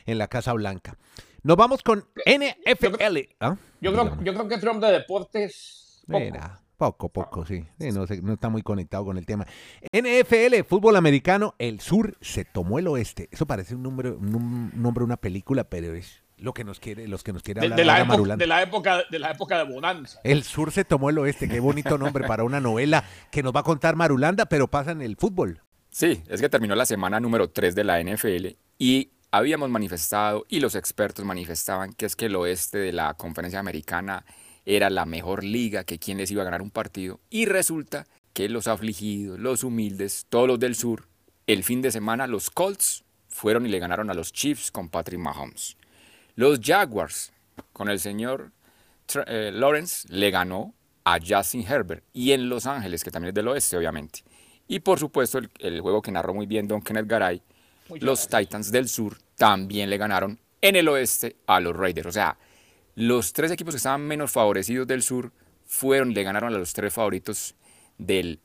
en 0.06 0.18
la 0.18 0.28
Casa 0.28 0.52
Blanca. 0.52 0.98
Nos 1.42 1.56
vamos 1.56 1.82
con 1.82 2.04
NFL. 2.26 3.18
¿Ah? 3.40 3.56
Yo 3.80 3.92
creo, 3.92 4.22
yo 4.22 4.34
creo, 4.34 4.48
que 4.48 4.58
Trump 4.58 4.82
de 4.82 4.92
deportes. 4.92 6.02
Mira, 6.06 6.60
Poco, 6.78 7.08
poco, 7.08 7.44
sí. 7.44 7.64
no, 7.80 8.06
no, 8.22 8.32
está 8.34 8.48
muy 8.48 8.62
conectado 8.62 9.04
con 9.04 9.18
el 9.18 9.26
tema. 9.26 9.44
NFL, 9.92 10.62
fútbol 10.64 10.94
americano, 10.94 11.56
el 11.58 11.80
sur 11.80 12.16
se 12.20 12.44
tomó 12.44 12.78
el 12.78 12.86
oeste. 12.86 13.28
Eso 13.32 13.46
parece 13.46 13.74
un 13.74 13.82
nombre, 13.82 14.12
un 14.12 14.70
nombre 14.76 15.00
de 15.00 15.06
una 15.06 15.16
película, 15.16 15.64
pero 15.64 15.92
es 15.94 16.22
lo 16.38 16.54
que 16.54 16.64
nos 16.64 16.80
quiere, 16.80 17.08
los 17.08 17.22
que 17.22 17.32
nos 17.32 17.42
quiere 17.42 17.60
hablar 17.60 17.76
de, 17.76 17.84
la, 17.84 18.00
época, 18.00 18.36
de 18.36 18.46
la 18.46 18.62
época 18.62 19.02
de 19.10 19.18
la 19.18 19.30
época 19.30 19.58
de 19.58 19.64
Bonanza. 19.64 20.20
El 20.24 20.42
sur 20.42 20.72
se 20.72 20.84
tomó 20.84 21.10
el 21.10 21.18
oeste, 21.18 21.48
qué 21.48 21.60
bonito 21.60 21.98
nombre 21.98 22.26
para 22.26 22.44
una 22.44 22.60
novela 22.60 23.04
que 23.30 23.42
nos 23.42 23.54
va 23.54 23.60
a 23.60 23.64
contar 23.64 23.96
Marulanda, 23.96 24.46
pero 24.46 24.68
pasa 24.68 24.92
en 24.92 25.02
el 25.02 25.16
fútbol. 25.16 25.62
Sí, 25.90 26.22
es 26.28 26.40
que 26.40 26.48
terminó 26.48 26.74
la 26.74 26.86
semana 26.86 27.18
número 27.20 27.50
3 27.50 27.74
de 27.74 27.84
la 27.84 28.02
NFL 28.02 28.46
y 28.78 29.10
habíamos 29.30 29.68
manifestado 29.70 30.46
y 30.48 30.60
los 30.60 30.74
expertos 30.74 31.24
manifestaban 31.24 31.92
que 31.92 32.06
es 32.06 32.16
que 32.16 32.26
el 32.26 32.36
oeste 32.36 32.78
de 32.78 32.92
la 32.92 33.14
conferencia 33.14 33.58
americana 33.58 34.24
era 34.64 34.90
la 34.90 35.06
mejor 35.06 35.44
liga, 35.44 35.84
que 35.84 35.98
quién 35.98 36.18
les 36.18 36.30
iba 36.30 36.42
a 36.42 36.44
ganar 36.44 36.62
un 36.62 36.70
partido 36.70 37.20
y 37.30 37.46
resulta 37.46 38.06
que 38.32 38.48
los 38.48 38.68
afligidos, 38.68 39.38
los 39.38 39.64
humildes, 39.64 40.26
todos 40.28 40.46
los 40.46 40.60
del 40.60 40.74
sur, 40.74 41.08
el 41.46 41.64
fin 41.64 41.82
de 41.82 41.90
semana 41.90 42.26
los 42.26 42.50
Colts 42.50 43.04
fueron 43.28 43.66
y 43.66 43.68
le 43.68 43.78
ganaron 43.78 44.10
a 44.10 44.14
los 44.14 44.32
Chiefs 44.32 44.70
con 44.70 44.90
Patrick 44.90 45.20
Mahomes. 45.20 45.76
Los 46.38 46.60
Jaguars, 46.62 47.32
con 47.72 47.88
el 47.88 47.98
señor 47.98 48.52
eh, 49.26 49.50
Lawrence, 49.52 50.06
le 50.08 50.30
ganó 50.30 50.72
a 51.02 51.18
Justin 51.18 51.66
Herbert. 51.66 52.04
Y 52.12 52.30
en 52.30 52.48
Los 52.48 52.64
Ángeles, 52.64 53.02
que 53.02 53.10
también 53.10 53.30
es 53.30 53.34
del 53.34 53.48
oeste, 53.48 53.76
obviamente. 53.76 54.20
Y 54.68 54.78
por 54.78 55.00
supuesto, 55.00 55.40
el, 55.58 55.80
juego 55.80 56.00
que 56.00 56.12
narró 56.12 56.32
muy 56.32 56.46
bien 56.46 56.68
Don 56.68 56.80
Kenneth 56.80 57.08
Garay, 57.08 57.42
los 57.98 58.28
Titans 58.28 58.70
del 58.70 58.88
Sur 58.88 59.18
también 59.34 59.90
le 59.90 59.98
ganaron 59.98 60.38
en 60.60 60.76
el 60.76 60.86
oeste 60.86 61.34
a 61.48 61.58
los 61.58 61.76
Raiders. 61.76 62.06
O 62.06 62.12
sea, 62.12 62.38
los 62.94 63.32
tres 63.32 63.50
equipos 63.50 63.74
que 63.74 63.78
estaban 63.78 64.02
menos 64.02 64.30
favorecidos 64.30 64.86
del 64.86 65.02
sur 65.02 65.32
fueron, 65.66 66.14
le 66.14 66.22
ganaron 66.22 66.54
a 66.54 66.58
los 66.58 66.72
tres 66.72 66.94
favoritos 66.94 67.56
del 67.96 68.38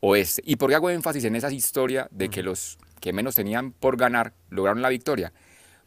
oeste. 0.00 0.42
¿Y 0.44 0.56
por 0.56 0.68
qué 0.68 0.74
hago 0.74 0.90
énfasis 0.90 1.24
en 1.24 1.34
esa 1.34 1.50
historia 1.50 2.08
de 2.10 2.28
que 2.28 2.42
los 2.42 2.76
que 3.00 3.14
menos 3.14 3.36
tenían 3.36 3.72
por 3.72 3.96
ganar 3.96 4.34
lograron 4.50 4.82
la 4.82 4.90
victoria? 4.90 5.32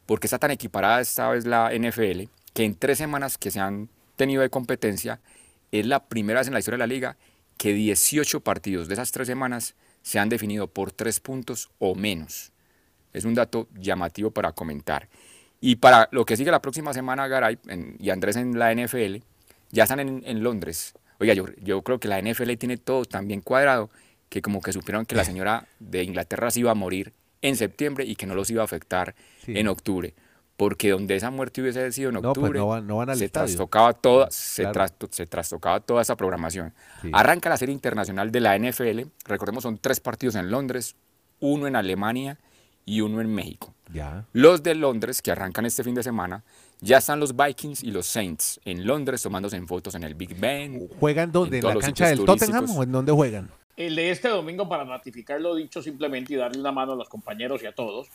Porque 0.05 0.27
está 0.27 0.39
tan 0.39 0.51
equiparada 0.51 1.01
esta 1.01 1.29
vez 1.29 1.45
la 1.45 1.71
NFL 1.73 2.23
que 2.53 2.65
en 2.65 2.75
tres 2.75 2.97
semanas 2.97 3.37
que 3.37 3.51
se 3.51 3.59
han 3.59 3.89
tenido 4.15 4.41
de 4.41 4.49
competencia 4.49 5.19
es 5.71 5.85
la 5.85 6.05
primera 6.05 6.39
vez 6.39 6.47
en 6.47 6.53
la 6.53 6.59
historia 6.59 6.75
de 6.75 6.87
la 6.87 6.93
liga 6.93 7.17
que 7.57 7.73
18 7.73 8.41
partidos 8.41 8.87
de 8.87 8.95
esas 8.95 9.11
tres 9.11 9.27
semanas 9.27 9.75
se 10.01 10.19
han 10.19 10.29
definido 10.29 10.67
por 10.67 10.91
tres 10.91 11.19
puntos 11.19 11.69
o 11.79 11.95
menos. 11.95 12.51
Es 13.13 13.25
un 13.25 13.35
dato 13.35 13.67
llamativo 13.73 14.31
para 14.31 14.51
comentar. 14.51 15.09
Y 15.59 15.75
para 15.75 16.09
lo 16.11 16.25
que 16.25 16.37
sigue 16.37 16.49
la 16.49 16.61
próxima 16.61 16.93
semana, 16.93 17.27
Garay 17.27 17.59
y 17.99 18.09
Andrés 18.09 18.35
en 18.35 18.57
la 18.57 18.73
NFL, 18.73 19.17
ya 19.69 19.83
están 19.83 19.99
en, 19.99 20.43
Londres. 20.43 20.93
Oiga, 21.19 21.33
yo, 21.35 21.45
yo 21.61 21.83
creo 21.83 21.99
que 21.99 22.07
la 22.07 22.19
NFL 22.19 22.53
tiene 22.53 22.77
todo 22.77 23.05
tan 23.05 23.27
bien 23.27 23.41
cuadrado 23.41 23.91
que 24.29 24.41
como 24.41 24.61
que 24.61 24.73
supieron 24.73 25.05
que 25.05 25.15
la 25.15 25.23
señora 25.23 25.67
de 25.79 26.03
Inglaterra 26.03 26.49
se 26.49 26.61
iba 26.61 26.71
a 26.71 26.75
morir 26.75 27.13
en 27.41 27.55
septiembre 27.55 28.05
y 28.05 28.15
que 28.15 28.25
no 28.25 28.35
los 28.35 28.49
iba 28.49 28.61
a 28.61 28.65
afectar 28.65 29.15
en 29.47 29.67
octubre. 29.67 30.13
Porque 30.57 30.91
donde 30.91 31.15
esa 31.15 31.31
muerte 31.31 31.61
hubiese 31.61 31.91
sido 31.91 32.09
en 32.09 32.15
pues 32.21 32.25
octubre, 32.25 32.59
se, 33.15 33.29
trastocaba 33.29 33.93
toda, 33.93 34.29
se, 34.29 34.67
se, 35.09 35.25
trastocaba 35.25 35.79
toda 35.79 36.03
esa 36.03 36.15
programación. 36.15 36.73
Arranca 37.13 37.49
la 37.49 37.57
serie 37.57 37.73
internacional 37.73 38.31
de 38.31 38.39
la 38.41 38.57
NFL. 38.57 39.01
Recordemos, 39.25 39.63
son 39.63 39.79
tres 39.79 39.99
partidos 39.99 40.35
en 40.35 40.51
Londres, 40.51 40.95
uno 41.39 41.65
en 41.65 41.75
Alemania 41.75 42.37
y 42.85 43.01
uno 43.01 43.21
en 43.21 43.33
México. 43.33 43.73
Ya. 43.91 44.25
Los 44.33 44.61
de 44.61 44.75
Londres, 44.75 45.21
que 45.21 45.31
arrancan 45.31 45.65
este 45.65 45.83
fin 45.83 45.95
de 45.95 46.03
semana, 46.03 46.43
ya 46.79 46.97
están 46.97 47.19
los 47.19 47.35
Vikings 47.35 47.83
y 47.83 47.91
los 47.91 48.05
Saints 48.05 48.59
en 48.65 48.85
Londres 48.85 49.21
tomándose 49.21 49.55
en 49.57 49.67
fotos 49.67 49.95
en 49.95 50.03
el 50.03 50.15
Big 50.15 50.39
Ben. 50.39 50.87
¿Juegan 50.99 51.31
dónde? 51.31 51.59
¿En 51.59 51.65
la 51.65 51.75
cancha 51.75 52.07
del 52.07 52.23
Tottenham 52.23 52.69
o 52.69 52.83
en 52.83 52.91
dónde 52.91 53.11
juegan? 53.11 53.49
El 53.77 53.95
de 53.95 54.11
este 54.11 54.29
domingo, 54.29 54.67
para 54.67 54.83
ratificar 54.83 55.39
lo 55.41 55.55
dicho 55.55 55.81
simplemente 55.81 56.33
y 56.33 56.37
darle 56.37 56.59
una 56.59 56.71
mano 56.71 56.93
a 56.93 56.95
los 56.95 57.09
compañeros 57.09 57.63
y 57.63 57.65
a 57.65 57.73
todos, 57.73 58.07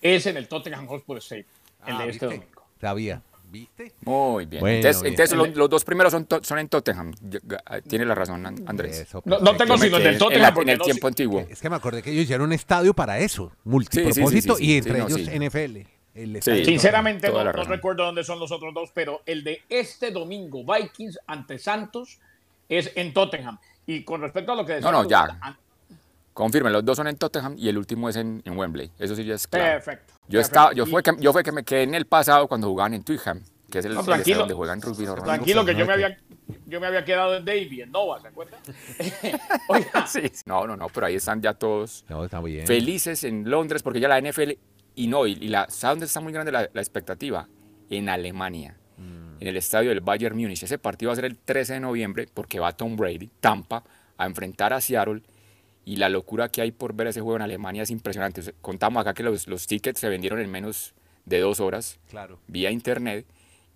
es 0.00 0.26
en 0.26 0.36
el 0.36 0.48
Tottenham 0.48 0.86
Hotspur 0.86 1.18
State, 1.18 1.46
el 1.86 1.98
de 1.98 2.04
ah, 2.04 2.06
este 2.06 2.26
domingo. 2.26 2.62
Sabía. 2.80 3.22
¿Viste? 3.50 3.92
Muy 4.02 4.44
bien. 4.44 4.66
entonces, 4.66 5.32
Los, 5.32 5.70
dos 5.70 5.82
primeros 5.82 6.12
son, 6.12 6.26
son 6.42 6.58
en 6.58 6.68
Tottenham. 6.68 7.14
Ah, 7.64 7.80
tiene 7.80 8.04
la 8.04 8.14
razón, 8.14 8.44
Andrés. 8.44 9.06
no, 9.24 9.56
tengo 9.56 9.78
sino 9.78 9.96
el 9.96 10.02
del 10.02 10.18
Tottenham. 10.18 10.54
En, 10.60 10.68
el 10.68 10.78
tiempo 10.78 11.06
antiguo. 11.06 11.46
Es 11.48 11.60
que 11.60 11.70
me 11.70 11.76
acordé 11.76 12.02
que 12.02 12.10
ellos 12.10 12.24
hicieron 12.24 12.46
un 12.46 12.52
estadio 12.52 12.92
para 12.92 13.18
eso, 13.18 13.50
multipropósito, 13.64 14.56
y 14.58 14.76
entre 14.76 14.98
ellos 14.98 15.18
NFL. 15.18 15.78
Sinceramente 16.42 17.30
no, 17.30 17.52
recuerdo 17.52 18.04
dónde 18.04 18.24
son 18.24 18.40
los 18.40 18.50
otros 18.50 18.74
dos, 18.74 18.90
pero 18.92 19.22
el 19.24 19.44
de 19.44 19.62
este 19.68 20.10
domingo, 20.10 20.64
Vikings 20.64 21.18
ante 21.26 21.58
Santos, 21.58 22.18
es 22.68 22.92
en 22.96 23.14
Tottenham. 23.14 23.58
Y 23.88 24.04
con 24.04 24.20
respecto 24.20 24.52
a 24.52 24.54
lo 24.54 24.66
que 24.66 24.74
decía... 24.74 24.92
No, 24.92 25.02
no, 25.02 25.08
ya. 25.08 25.40
Confirmen, 26.34 26.74
los 26.74 26.84
dos 26.84 26.94
son 26.94 27.08
en 27.08 27.16
Tottenham 27.16 27.54
y 27.56 27.70
el 27.70 27.78
último 27.78 28.10
es 28.10 28.16
en, 28.16 28.42
Wembley. 28.46 28.92
Eso 28.98 29.16
sí 29.16 29.24
ya 29.24 29.34
es 29.34 29.48
claro. 29.48 29.64
Perfecto. 29.64 30.12
Yo, 30.28 30.40
Estaba, 30.40 30.74
yo, 30.74 30.84
fue 30.84 31.02
que, 31.02 31.12
yo 31.18 31.32
fue 31.32 31.42
que 31.42 31.52
me 31.52 31.64
quedé 31.64 31.84
en 31.84 31.94
el 31.94 32.04
pasado 32.04 32.46
cuando 32.48 32.68
jugaban 32.68 32.92
en 32.92 33.02
Twickham, 33.02 33.42
que 33.70 33.78
es 33.78 33.86
el, 33.86 33.94
no, 33.94 34.02
donde 34.02 34.52
juegan 34.52 34.82
rugby 34.82 35.06
Tranquilo, 35.06 35.64
que 35.64 35.74
yo 35.74 35.86
me, 35.86 35.94
había, 35.94 36.18
yo 36.66 36.80
me 36.82 36.86
había 36.86 37.02
quedado 37.02 37.34
en 37.34 37.46
Davy, 37.46 37.80
en 37.80 37.90
Nova, 37.90 38.20
¿se 38.20 38.28
acuerdan? 38.28 38.60
sí, 40.06 40.30
no, 40.44 40.66
no, 40.66 40.76
no, 40.76 40.88
pero 40.88 41.06
ahí 41.06 41.14
están 41.14 41.40
ya 41.40 41.54
todos 41.54 42.04
felices 42.66 43.24
en 43.24 43.48
Londres 43.48 43.82
porque 43.82 44.00
ya 44.00 44.08
la 44.08 44.20
NFL, 44.20 44.50
y 44.96 45.06
no, 45.06 45.26
y, 45.26 45.34
la, 45.48 45.66
¿sabes 45.70 45.92
dónde 45.92 46.06
está 46.06 46.20
muy 46.20 46.34
grande 46.34 46.52
la, 46.52 46.68
la 46.70 46.80
expectativa? 46.82 47.48
En 47.88 48.10
Alemania 48.10 48.76
en 49.40 49.48
el 49.48 49.56
estadio 49.56 49.90
del 49.90 50.00
Bayern 50.00 50.36
Múnich. 50.36 50.62
Ese 50.62 50.78
partido 50.78 51.08
va 51.08 51.12
a 51.14 51.16
ser 51.16 51.24
el 51.24 51.36
13 51.36 51.74
de 51.74 51.80
noviembre 51.80 52.28
porque 52.32 52.60
va 52.60 52.72
Tom 52.72 52.96
Brady, 52.96 53.30
Tampa, 53.40 53.84
a 54.16 54.26
enfrentar 54.26 54.72
a 54.72 54.80
Seattle. 54.80 55.22
Y 55.84 55.96
la 55.96 56.08
locura 56.08 56.50
que 56.50 56.60
hay 56.60 56.70
por 56.70 56.92
ver 56.92 57.06
ese 57.06 57.20
juego 57.20 57.36
en 57.36 57.42
Alemania 57.42 57.82
es 57.82 57.90
impresionante. 57.90 58.42
Contamos 58.60 59.00
acá 59.00 59.14
que 59.14 59.22
los, 59.22 59.48
los 59.48 59.66
tickets 59.66 59.98
se 59.98 60.08
vendieron 60.08 60.38
en 60.40 60.50
menos 60.50 60.94
de 61.24 61.40
dos 61.40 61.60
horas 61.60 61.98
claro. 62.10 62.38
vía 62.46 62.70
internet. 62.70 63.26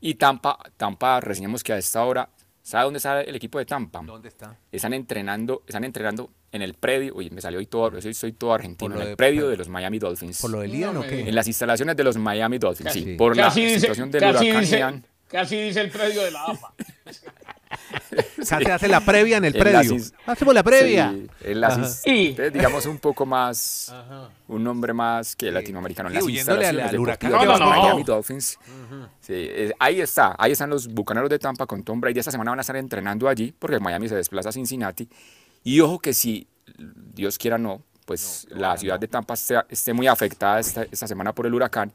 Y 0.00 0.14
Tampa, 0.14 0.58
Tampa, 0.76 1.20
reseñamos 1.20 1.62
que 1.62 1.72
a 1.72 1.78
esta 1.78 2.04
hora, 2.04 2.28
¿sabe 2.62 2.84
dónde 2.84 2.96
está 2.98 3.22
el 3.22 3.34
equipo 3.36 3.58
de 3.58 3.64
Tampa? 3.64 4.02
¿Dónde 4.04 4.28
está? 4.28 4.58
Están 4.72 4.94
entrenando, 4.94 5.62
están 5.66 5.84
entrenando 5.84 6.30
en 6.50 6.60
el 6.60 6.74
predio, 6.74 7.14
oye, 7.14 7.30
me 7.30 7.40
salió 7.40 7.58
hoy 7.58 7.66
todo, 7.66 8.00
soy, 8.00 8.12
soy 8.12 8.32
todo 8.32 8.52
argentino, 8.52 9.00
en 9.00 9.08
el 9.08 9.16
predio 9.16 9.48
de 9.48 9.56
los 9.56 9.68
Miami 9.68 9.98
Dolphins. 9.98 10.40
¿Por 10.40 10.50
lo 10.50 10.60
del 10.60 10.72
Ian 10.72 10.96
o 10.98 11.02
qué? 11.02 11.20
En 11.20 11.34
las 11.34 11.46
instalaciones 11.46 11.96
de 11.96 12.04
los 12.04 12.18
Miami 12.18 12.58
Dolphins, 12.58 12.92
sí. 12.92 13.14
Por 13.16 13.36
la 13.36 13.50
situación 13.50 14.10
del 14.10 14.24
huracán 14.24 14.64
Ian. 14.64 15.06
Casi 15.32 15.56
dice 15.56 15.80
el 15.80 15.90
predio 15.90 16.22
de 16.22 16.30
la 16.30 16.44
AFA. 16.44 16.72
Se 18.42 18.54
hace 18.54 18.86
la 18.86 19.00
previa 19.00 19.38
en 19.38 19.46
el 19.46 19.52
predio. 19.58 19.96
Hacemos 20.26 20.54
la 20.54 20.62
previa. 20.62 21.14
Sí, 21.86 22.36
digamos 22.52 22.84
un 22.84 22.98
poco 22.98 23.24
más, 23.24 23.94
un 24.48 24.62
nombre 24.62 24.92
más 24.92 25.34
que 25.34 25.50
latinoamericano. 25.50 26.10
En 26.10 26.16
las 26.16 26.28
instalaciones 26.28 26.84
al, 26.86 26.98
huracán. 26.98 27.32
No, 27.32 27.44
no, 27.44 27.58
no. 27.58 27.70
Miami 27.70 28.02
Dolphins. 28.04 28.58
sí, 29.20 29.48
ahí 29.78 30.02
está, 30.02 30.34
ahí 30.38 30.52
están 30.52 30.68
los 30.68 30.86
bucaneros 30.86 31.30
de 31.30 31.38
Tampa 31.38 31.66
con 31.66 31.82
Tom 31.82 32.00
Brady. 32.00 32.18
Esta 32.18 32.30
semana 32.30 32.50
van 32.50 32.60
a 32.60 32.62
estar 32.62 32.76
entrenando 32.76 33.28
allí 33.28 33.54
porque 33.58 33.78
Miami 33.80 34.08
se 34.08 34.16
desplaza 34.16 34.50
a 34.50 34.52
Cincinnati. 34.52 35.08
Y 35.64 35.80
ojo 35.80 35.98
que 35.98 36.12
si 36.12 36.46
Dios 36.76 37.38
quiera 37.38 37.56
no, 37.56 37.82
pues 38.04 38.46
la 38.50 38.76
ciudad 38.76 38.98
de 38.98 39.08
Tampa 39.08 39.34
esté, 39.34 39.92
muy 39.94 40.08
afectada 40.08 40.60
esta, 40.60 40.82
esta, 40.82 41.06
semana 41.06 41.32
por 41.34 41.46
el 41.46 41.54
huracán. 41.54 41.92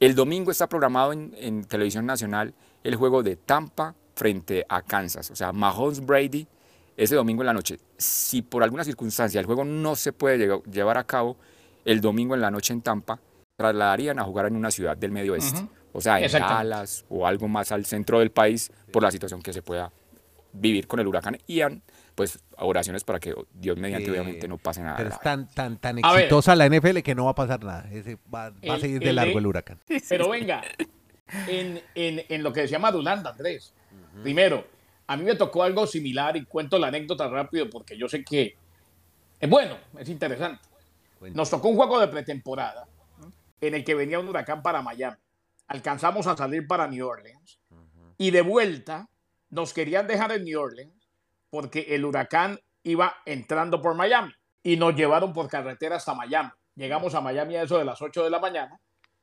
El 0.00 0.14
domingo 0.14 0.50
está 0.50 0.66
programado 0.68 1.12
en, 1.12 1.32
en 1.38 1.64
televisión 1.64 2.06
nacional 2.06 2.54
el 2.84 2.96
juego 2.96 3.22
de 3.22 3.36
Tampa 3.36 3.94
frente 4.14 4.64
a 4.68 4.82
Kansas. 4.82 5.30
O 5.30 5.36
sea, 5.36 5.52
Mahomes 5.52 6.04
Brady 6.04 6.46
ese 6.96 7.14
domingo 7.14 7.42
en 7.42 7.46
la 7.46 7.54
noche. 7.54 7.78
Si 7.96 8.42
por 8.42 8.62
alguna 8.62 8.84
circunstancia 8.84 9.40
el 9.40 9.46
juego 9.46 9.64
no 9.64 9.96
se 9.96 10.12
puede 10.12 10.60
llevar 10.70 10.98
a 10.98 11.04
cabo 11.04 11.36
el 11.84 12.00
domingo 12.00 12.34
en 12.34 12.40
la 12.40 12.50
noche 12.50 12.72
en 12.72 12.82
Tampa, 12.82 13.18
trasladarían 13.56 14.18
a 14.18 14.24
jugar 14.24 14.46
en 14.46 14.56
una 14.56 14.70
ciudad 14.70 14.96
del 14.96 15.10
medio 15.10 15.32
oeste. 15.32 15.66
O 15.92 16.00
sea, 16.00 16.20
en 16.20 16.30
Dallas 16.30 17.04
o 17.08 17.26
algo 17.26 17.48
más 17.48 17.72
al 17.72 17.84
centro 17.84 18.18
del 18.18 18.30
país 18.30 18.70
por 18.92 19.02
la 19.02 19.10
situación 19.10 19.42
que 19.42 19.52
se 19.52 19.62
pueda 19.62 19.92
vivir 20.52 20.86
con 20.86 21.00
el 21.00 21.06
huracán 21.06 21.38
Ian. 21.46 21.82
Pues 22.14 22.38
oraciones 22.58 23.04
para 23.04 23.18
que 23.18 23.34
Dios 23.54 23.78
mediante 23.78 24.10
obviamente 24.10 24.46
no 24.46 24.58
pase 24.58 24.82
nada. 24.82 24.98
Pero 24.98 25.08
es 25.08 25.20
tan, 25.20 25.48
tan, 25.48 25.78
tan 25.78 25.98
exitosa 25.98 26.54
la 26.54 26.68
NFL 26.68 26.98
que 26.98 27.14
no 27.14 27.24
va 27.24 27.30
a 27.30 27.34
pasar 27.34 27.64
nada. 27.64 27.88
va, 28.32 28.46
a 28.46 28.78
seguir 28.78 29.00
de 29.00 29.14
largo 29.14 29.38
el 29.38 29.46
huracán. 29.46 29.80
Pero 30.08 30.28
venga, 30.28 30.62
en, 31.48 31.82
en, 31.94 32.24
en 32.28 32.42
lo 32.42 32.52
que 32.52 32.62
decía 32.62 32.78
Madulanda, 32.78 33.30
Andrés. 33.30 33.74
Primero, 34.22 34.66
a 35.06 35.16
mí 35.16 35.24
me 35.24 35.34
tocó 35.34 35.62
algo 35.62 35.86
similar 35.86 36.36
y 36.36 36.44
cuento 36.44 36.78
la 36.78 36.88
anécdota 36.88 37.28
rápido 37.28 37.68
porque 37.70 37.96
yo 37.96 38.08
sé 38.08 38.24
que 38.24 38.56
es 39.40 39.50
bueno, 39.50 39.76
es 39.98 40.08
interesante. 40.08 40.64
Nos 41.34 41.50
tocó 41.50 41.68
un 41.68 41.76
juego 41.76 42.00
de 42.00 42.08
pretemporada 42.08 42.86
en 43.60 43.74
el 43.74 43.84
que 43.84 43.94
venía 43.94 44.18
un 44.18 44.28
huracán 44.28 44.62
para 44.62 44.82
Miami. 44.82 45.16
Alcanzamos 45.68 46.26
a 46.26 46.36
salir 46.36 46.66
para 46.66 46.86
New 46.88 47.06
Orleans 47.06 47.58
y 48.18 48.30
de 48.30 48.42
vuelta 48.42 49.08
nos 49.50 49.72
querían 49.72 50.06
dejar 50.06 50.32
en 50.32 50.44
New 50.44 50.60
Orleans 50.60 51.08
porque 51.50 51.86
el 51.90 52.04
huracán 52.04 52.58
iba 52.82 53.16
entrando 53.26 53.80
por 53.80 53.94
Miami 53.94 54.32
y 54.62 54.76
nos 54.76 54.94
llevaron 54.94 55.32
por 55.32 55.48
carretera 55.48 55.96
hasta 55.96 56.14
Miami. 56.14 56.50
Llegamos 56.74 57.14
a 57.14 57.20
Miami 57.20 57.56
a 57.56 57.62
eso 57.62 57.78
de 57.78 57.84
las 57.84 58.00
8 58.00 58.24
de 58.24 58.30
la 58.30 58.38
mañana 58.38 58.80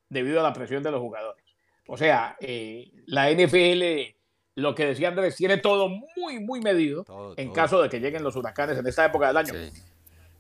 debido 0.10 0.40
a 0.40 0.44
la 0.44 0.54
presión 0.54 0.84
de 0.84 0.92
los 0.92 1.02
jugadores. 1.02 1.44
O 1.92 1.98
sea, 1.98 2.38
eh, 2.40 2.92
la 3.08 3.32
NFL 3.32 4.16
lo 4.56 4.76
que 4.76 4.86
decía 4.86 5.08
Andrés, 5.08 5.36
tiene 5.36 5.58
todo 5.58 5.90
muy, 5.90 6.40
muy 6.40 6.60
medido 6.60 7.06
en 7.38 7.52
caso 7.52 7.82
de 7.82 7.90
que 7.90 8.00
lleguen 8.00 8.24
los 8.24 8.36
huracanes 8.36 8.78
en 8.78 8.86
esta 8.86 9.06
época 9.06 9.28
del 9.28 9.38
año. 9.38 9.54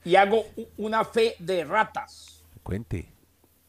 Y 0.03 0.15
hago 0.15 0.45
una 0.77 1.05
fe 1.05 1.35
de 1.39 1.63
ratas. 1.63 2.43
Cuente. 2.63 3.13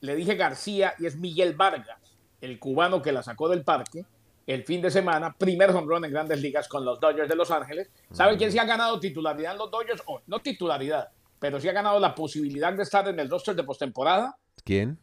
Le 0.00 0.14
dije 0.16 0.34
García 0.34 0.94
y 0.99 1.06
es 1.06 1.16
Miguel 1.16 1.54
Vargas, 1.54 2.16
el 2.40 2.58
cubano 2.58 3.00
que 3.00 3.12
la 3.12 3.22
sacó 3.22 3.49
del 3.49 3.62
parque 3.62 4.04
el 4.46 4.64
fin 4.64 4.82
de 4.82 4.90
semana, 4.90 5.32
primer 5.37 5.70
run 5.72 6.04
en 6.04 6.10
grandes 6.10 6.40
ligas 6.40 6.66
con 6.66 6.84
los 6.84 6.99
Dodgers 6.99 7.28
de 7.28 7.37
Los 7.37 7.52
Ángeles. 7.52 7.88
¿Saben 8.10 8.37
quién 8.37 8.50
se 8.50 8.58
ha 8.58 8.64
ganado 8.64 8.99
titularidad 8.99 9.52
en 9.52 9.58
los 9.58 9.70
Dodgers? 9.70 10.02
no 10.26 10.40
titularidad, 10.40 11.08
pero 11.38 11.60
sí 11.60 11.68
ha 11.68 11.72
ganado 11.72 12.00
la 12.00 12.14
posibilidad 12.14 12.72
de 12.72 12.82
estar 12.82 13.06
en 13.06 13.20
el 13.20 13.30
roster 13.30 13.54
de 13.54 13.62
postemporada. 13.62 14.37
¿Quién? 14.64 14.99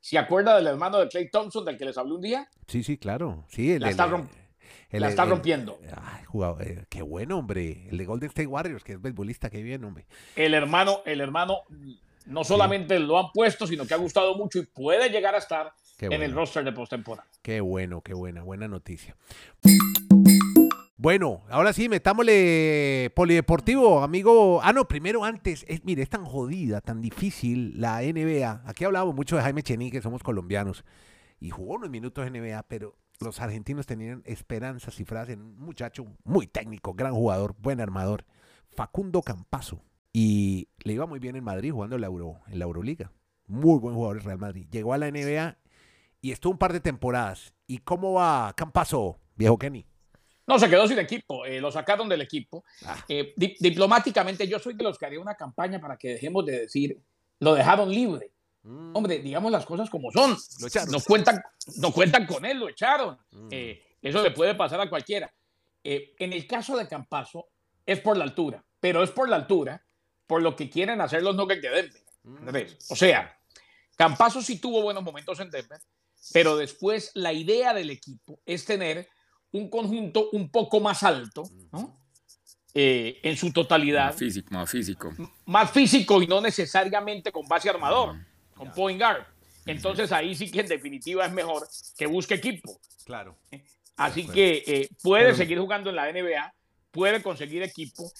¿Se 0.00 0.18
acuerda 0.18 0.56
del 0.56 0.66
hermano 0.66 0.98
de 0.98 1.08
Clay 1.08 1.30
Thompson 1.30 1.64
del 1.64 1.76
que 1.76 1.84
les 1.84 1.98
hablé 1.98 2.14
un 2.14 2.22
día? 2.22 2.48
Sí, 2.66 2.82
sí, 2.82 2.96
claro. 2.96 3.44
Sí, 3.48 3.78
la, 3.78 3.90
está, 3.90 4.06
rompiendo. 5.24 5.78
Ay, 5.96 6.24
eh, 6.60 6.84
qué 6.88 7.02
bueno, 7.02 7.38
hombre. 7.38 7.86
El 7.90 7.98
de 7.98 8.06
Golden 8.06 8.28
State 8.28 8.46
Warriors, 8.46 8.82
que 8.82 8.92
es 8.92 9.02
beisbolista, 9.02 9.50
qué 9.50 9.62
bien, 9.62 9.84
hombre. 9.84 10.06
El 10.36 10.54
hermano, 10.54 11.02
el 11.04 11.20
hermano 11.20 11.62
no 12.26 12.44
solamente 12.44 12.98
lo 12.98 13.18
han 13.18 13.30
puesto, 13.32 13.66
sino 13.66 13.86
que 13.86 13.94
ha 13.94 13.98
gustado 13.98 14.34
mucho 14.36 14.58
y 14.58 14.66
puede 14.66 15.10
llegar 15.10 15.34
a 15.34 15.38
estar 15.38 15.72
en 15.98 16.22
el 16.22 16.32
roster 16.32 16.64
de 16.64 16.72
postemporada. 16.72 17.28
Qué 17.42 17.60
bueno, 17.60 18.00
qué 18.00 18.14
buena, 18.14 18.42
buena 18.42 18.68
noticia. 18.68 19.16
Bueno, 21.02 21.40
ahora 21.48 21.72
sí, 21.72 21.88
metámosle 21.88 23.10
polideportivo, 23.16 24.02
amigo. 24.02 24.60
Ah, 24.62 24.74
no, 24.74 24.86
primero 24.86 25.24
antes, 25.24 25.64
es, 25.66 25.82
mire, 25.82 26.02
es 26.02 26.10
tan 26.10 26.26
jodida, 26.26 26.82
tan 26.82 27.00
difícil 27.00 27.80
la 27.80 28.02
NBA. 28.02 28.64
Aquí 28.66 28.84
hablábamos 28.84 29.14
mucho 29.14 29.34
de 29.34 29.40
Jaime 29.40 29.62
Chení, 29.62 29.90
somos 30.02 30.22
colombianos, 30.22 30.84
y 31.40 31.48
jugó 31.48 31.76
unos 31.76 31.88
minutos 31.88 32.30
NBA, 32.30 32.64
pero 32.64 32.98
los 33.18 33.40
argentinos 33.40 33.86
tenían 33.86 34.20
esperanzas 34.26 35.00
y 35.00 35.06
frases. 35.06 35.38
Un 35.38 35.58
muchacho 35.58 36.04
muy 36.22 36.46
técnico, 36.46 36.92
gran 36.92 37.14
jugador, 37.14 37.56
buen 37.58 37.80
armador, 37.80 38.26
Facundo 38.68 39.22
Campazo. 39.22 39.82
Y 40.12 40.68
le 40.80 40.92
iba 40.92 41.06
muy 41.06 41.18
bien 41.18 41.34
en 41.34 41.44
Madrid 41.44 41.72
jugando 41.72 41.96
en 41.96 42.02
la, 42.02 42.08
Euro, 42.08 42.40
en 42.48 42.58
la 42.58 42.66
Euroliga. 42.66 43.10
Muy 43.46 43.78
buen 43.78 43.94
jugador 43.94 44.18
el 44.18 44.24
Real 44.24 44.38
Madrid. 44.38 44.66
Llegó 44.70 44.92
a 44.92 44.98
la 44.98 45.10
NBA 45.10 45.56
y 46.20 46.32
estuvo 46.32 46.52
un 46.52 46.58
par 46.58 46.74
de 46.74 46.80
temporadas. 46.80 47.54
¿Y 47.66 47.78
cómo 47.78 48.12
va 48.12 48.52
Campazo, 48.54 49.18
viejo 49.34 49.56
Kenny? 49.56 49.86
No, 50.50 50.58
se 50.58 50.68
quedó 50.68 50.88
sin 50.88 50.98
equipo, 50.98 51.46
eh, 51.46 51.60
lo 51.60 51.70
sacaron 51.70 52.08
del 52.08 52.22
equipo. 52.22 52.64
Ah. 52.84 53.04
Eh, 53.08 53.34
diplomáticamente, 53.36 54.48
yo 54.48 54.58
soy 54.58 54.74
de 54.74 54.82
los 54.82 54.98
que 54.98 55.06
haría 55.06 55.20
una 55.20 55.36
campaña 55.36 55.80
para 55.80 55.96
que 55.96 56.08
dejemos 56.08 56.44
de 56.44 56.62
decir, 56.62 56.98
lo 57.38 57.54
dejaron 57.54 57.88
libre. 57.88 58.32
Mm. 58.64 58.96
Hombre, 58.96 59.20
digamos 59.20 59.52
las 59.52 59.64
cosas 59.64 59.88
como 59.88 60.10
son. 60.10 60.32
Lo 60.32 60.84
No 60.90 61.00
cuentan, 61.00 61.40
no 61.76 61.92
cuentan 61.92 62.26
con 62.26 62.44
él, 62.44 62.58
lo 62.58 62.68
echaron. 62.68 63.16
Mm. 63.30 63.48
Eh, 63.52 63.82
eso 64.02 64.20
le 64.24 64.32
puede 64.32 64.56
pasar 64.56 64.80
a 64.80 64.90
cualquiera. 64.90 65.32
en 65.84 66.32
el 66.32 66.46
caso 66.48 66.76
de 66.76 66.88
Campazo, 66.88 67.46
es 67.86 68.00
por 68.00 68.16
la 68.16 68.24
altura, 68.24 68.64
pero 68.80 69.04
es 69.04 69.10
por 69.10 69.28
la 69.28 69.36
altura 69.36 69.80
por 70.26 70.42
lo 70.42 70.56
que 70.56 70.68
quieren 70.68 71.00
hacer 71.00 71.22
los 71.22 71.36
Nuggets 71.36 71.62
de 71.62 71.70
Denver. 71.70 72.02
Mm. 72.24 72.92
O 72.92 72.96
sea, 72.96 73.38
Campazo 73.96 74.42
sí 74.42 74.58
tuvo 74.58 74.82
buenos 74.82 75.04
momentos 75.04 75.38
en 75.38 75.48
Denver, 75.48 75.80
pero 76.32 76.56
después 76.56 77.12
la 77.14 77.32
idea 77.32 77.72
del 77.72 77.90
equipo 77.90 78.40
es 78.44 78.64
tener 78.64 79.08
un 79.52 79.68
conjunto 79.68 80.30
un 80.32 80.50
poco 80.50 80.80
más 80.80 81.02
alto, 81.02 81.44
eh, 82.72 83.18
en 83.22 83.36
su 83.36 83.52
totalidad. 83.52 84.06
Más 84.06 84.16
físico, 84.16 84.54
más 84.54 84.70
físico. 84.70 85.12
Más 85.46 85.70
físico 85.70 86.22
y 86.22 86.26
no 86.26 86.40
necesariamente 86.40 87.32
con 87.32 87.48
base 87.48 87.68
armador, 87.68 88.16
con 88.54 88.70
point 88.72 89.00
guard. 89.00 89.24
Entonces 89.66 90.12
ahí 90.12 90.34
sí 90.34 90.50
que 90.50 90.60
en 90.60 90.68
definitiva 90.68 91.26
es 91.26 91.32
mejor 91.32 91.66
que 91.96 92.06
busque 92.06 92.34
equipo. 92.34 92.78
Claro. 93.04 93.36
Eh, 93.50 93.64
así 93.96 94.26
que 94.26 94.62
eh, 94.66 94.88
puede 95.02 95.34
seguir 95.34 95.58
jugando 95.58 95.90
en 95.90 95.96
la 95.96 96.12
NBA, 96.12 96.54
puede 96.92 97.22
conseguir 97.22 97.62
equipo. 97.62 98.10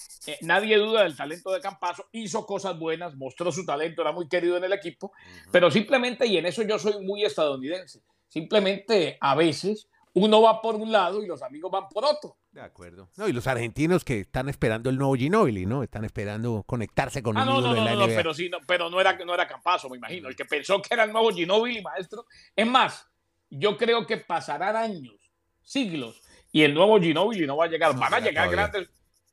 nadie 0.41 0.77
duda 0.77 1.03
del 1.03 1.15
talento 1.15 1.51
de 1.51 1.61
Campazo, 1.61 2.07
hizo 2.11 2.45
cosas 2.45 2.77
buenas, 2.77 3.15
mostró 3.15 3.51
su 3.53 3.65
talento, 3.65 4.01
era 4.01 4.11
muy 4.11 4.27
querido 4.27 4.57
en 4.57 4.65
el 4.65 4.73
equipo, 4.73 5.13
pero 5.51 5.71
simplemente, 5.71 6.25
y 6.27 6.37
en 6.37 6.45
eso 6.45 6.61
yo 6.63 6.77
soy 6.77 7.03
muy 7.05 7.23
estadounidense, 7.23 8.01
simplemente 8.27 9.17
a 9.19 9.35
veces 9.35 9.87
uno 10.13 10.41
va 10.41 10.61
por 10.61 10.75
un 10.75 10.91
lado 10.91 11.23
y 11.23 11.27
los 11.27 11.41
amigos 11.41 11.71
van 11.71 11.87
por 11.87 12.03
otro. 12.03 12.37
De 12.51 12.61
acuerdo. 12.61 13.09
No, 13.15 13.27
y 13.27 13.33
los 13.33 13.47
argentinos 13.47 14.03
que 14.03 14.19
están 14.19 14.49
esperando 14.49 14.89
el 14.89 14.97
nuevo 14.97 15.15
Ginobili, 15.15 15.65
¿no? 15.65 15.83
Están 15.83 16.03
esperando 16.03 16.63
conectarse 16.63 17.23
con 17.23 17.37
ah, 17.37 17.43
un 17.43 17.47
no, 17.47 17.61
no, 17.61 17.75
no, 17.75 17.95
no, 17.95 18.05
pero 18.07 18.33
sí, 18.33 18.49
no, 18.49 18.57
pero 18.67 18.89
no 18.89 18.99
era, 18.99 19.13
no 19.25 19.33
era 19.33 19.47
Campazo, 19.47 19.89
me 19.89 19.97
imagino. 19.97 20.27
El 20.27 20.35
que 20.35 20.45
pensó 20.45 20.81
que 20.81 20.93
era 20.93 21.05
el 21.05 21.13
nuevo 21.13 21.31
Ginobili, 21.31 21.81
maestro. 21.81 22.25
Es 22.55 22.67
más, 22.67 23.07
yo 23.49 23.77
creo 23.77 24.05
que 24.05 24.17
pasarán 24.17 24.75
años, 24.75 25.15
siglos, 25.61 26.21
y 26.51 26.63
el 26.63 26.73
nuevo 26.73 26.99
Ginobili 26.99 27.45
no 27.45 27.55
va 27.55 27.65
a 27.65 27.69
llegar. 27.69 27.95
Van 27.97 28.13
a 28.13 28.19
llegar 28.19 28.49
grandes, 28.49 28.89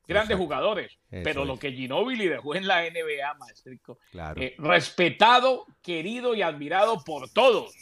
grandes 0.07 0.37
jugadores, 0.37 0.97
pero 1.09 1.43
lo 1.43 1.59
que 1.59 1.73
Ginobili 1.73 2.27
dejó 2.29 2.55
en 2.55 2.67
la 2.67 2.83
NBA, 2.83 3.33
maestro, 3.33 3.97
claro. 4.11 4.41
Eh, 4.41 4.55
respetado, 4.57 5.65
querido 5.81 6.35
y 6.35 6.41
admirado 6.41 7.03
por 7.03 7.29
todos 7.29 7.73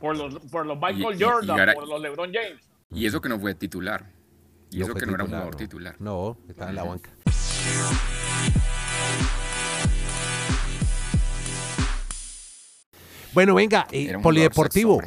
por 0.00 0.16
los, 0.16 0.34
por 0.50 0.66
los 0.66 0.76
Michael 0.76 1.16
Jordan, 1.20 1.74
por 1.74 1.88
los 1.88 2.00
LeBron 2.00 2.32
James. 2.32 2.68
Y 2.90 3.06
eso 3.06 3.20
que 3.20 3.28
no 3.28 3.38
fue 3.38 3.54
titular. 3.54 4.12
Y 4.70 4.82
eso 4.82 4.94
que 4.94 5.06
no 5.06 5.14
era 5.14 5.24
un 5.24 5.30
jugador 5.30 5.56
titular. 5.56 5.96
No, 5.98 6.36
estaba 6.48 6.70
en 6.70 6.76
la 6.76 6.84
banca. 6.84 7.10
Bueno, 13.32 13.54
venga, 13.54 13.86
eh, 13.92 14.16
polideportivo. 14.22 15.02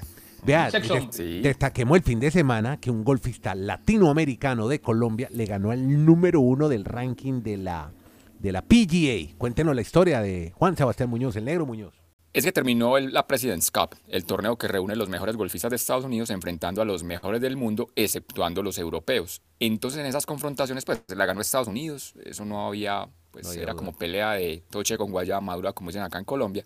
Vea, 0.46 0.70
destaquemos 0.70 1.98
el 1.98 2.04
fin 2.04 2.20
de 2.20 2.32
semana 2.32 2.80
que 2.80 2.90
un 2.90 3.04
golfista 3.04 3.54
latinoamericano 3.56 4.70
de 4.70 4.80
Colombia 4.80 5.28
le 5.32 5.46
ganó 5.46 5.72
al 5.72 6.06
número 6.06 6.40
uno 6.40 6.70
del 6.70 6.86
ranking 6.86 7.42
de 7.42 7.58
la, 7.58 7.92
de 8.40 8.52
la 8.54 8.62
PGA. 8.62 9.36
Cuéntenos 9.38 9.76
la 9.76 9.82
historia 9.82 10.22
de 10.22 10.54
Juan 10.56 10.78
Sebastián 10.78 11.10
Muñoz, 11.10 11.36
el 11.36 11.46
negro 11.46 11.66
Muñoz 11.66 11.99
es 12.32 12.46
que 12.46 12.52
terminó 12.52 12.98
la 13.00 13.26
President's 13.26 13.72
Cup, 13.72 13.96
el 14.08 14.26
torneo 14.26 14.58
que 14.58 14.68
reúne 14.68 14.96
los 14.96 15.10
mejores 15.10 15.36
golfistas 15.36 15.72
de 15.72 15.78
Estados 15.78 16.06
Unidos 16.06 16.30
enfrentando 16.30 16.82
a 16.82 16.86
los 16.86 17.04
mejores 17.04 17.42
del 17.42 17.58
mundo, 17.58 17.90
exceptuando 17.96 18.62
los 18.62 18.78
europeos. 18.78 19.42
Entonces 19.60 20.00
en 20.00 20.06
esas 20.06 20.26
confrontaciones 20.26 20.86
pues 20.86 21.02
la 21.08 21.26
ganó 21.26 21.42
Estados 21.42 21.68
Unidos, 21.68 22.14
eso 22.24 22.46
no 22.46 22.68
había, 22.68 23.10
pues 23.32 23.56
era 23.56 23.74
como 23.74 23.94
pelea 23.94 24.34
de 24.34 24.64
toche 24.70 24.98
con 24.98 25.12
guayaba 25.12 25.42
madura 25.42 25.74
como 25.74 25.90
dicen 25.90 26.04
acá 26.04 26.20
en 26.20 26.26
Colombia. 26.26 26.66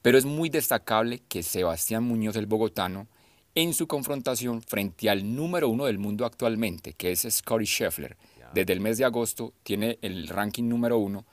Pero 0.00 0.16
es 0.16 0.24
muy 0.24 0.48
destacable 0.48 1.22
que 1.28 1.42
Sebastián 1.42 2.04
Muñoz, 2.04 2.36
el 2.36 2.46
bogotano, 2.46 3.06
en 3.54 3.72
su 3.72 3.86
confrontación 3.86 4.62
frente 4.62 5.08
al 5.10 5.36
número 5.36 5.68
uno 5.68 5.84
del 5.84 5.98
mundo 5.98 6.26
actualmente, 6.26 6.94
que 6.94 7.12
es 7.12 7.26
Scotty 7.30 7.64
Scheffler, 7.64 8.16
desde 8.54 8.72
el 8.72 8.80
mes 8.80 8.98
de 8.98 9.04
agosto 9.04 9.52
tiene 9.62 9.98
el 10.00 10.28
ranking 10.28 10.64
número 10.64 10.98
uno 10.98 11.26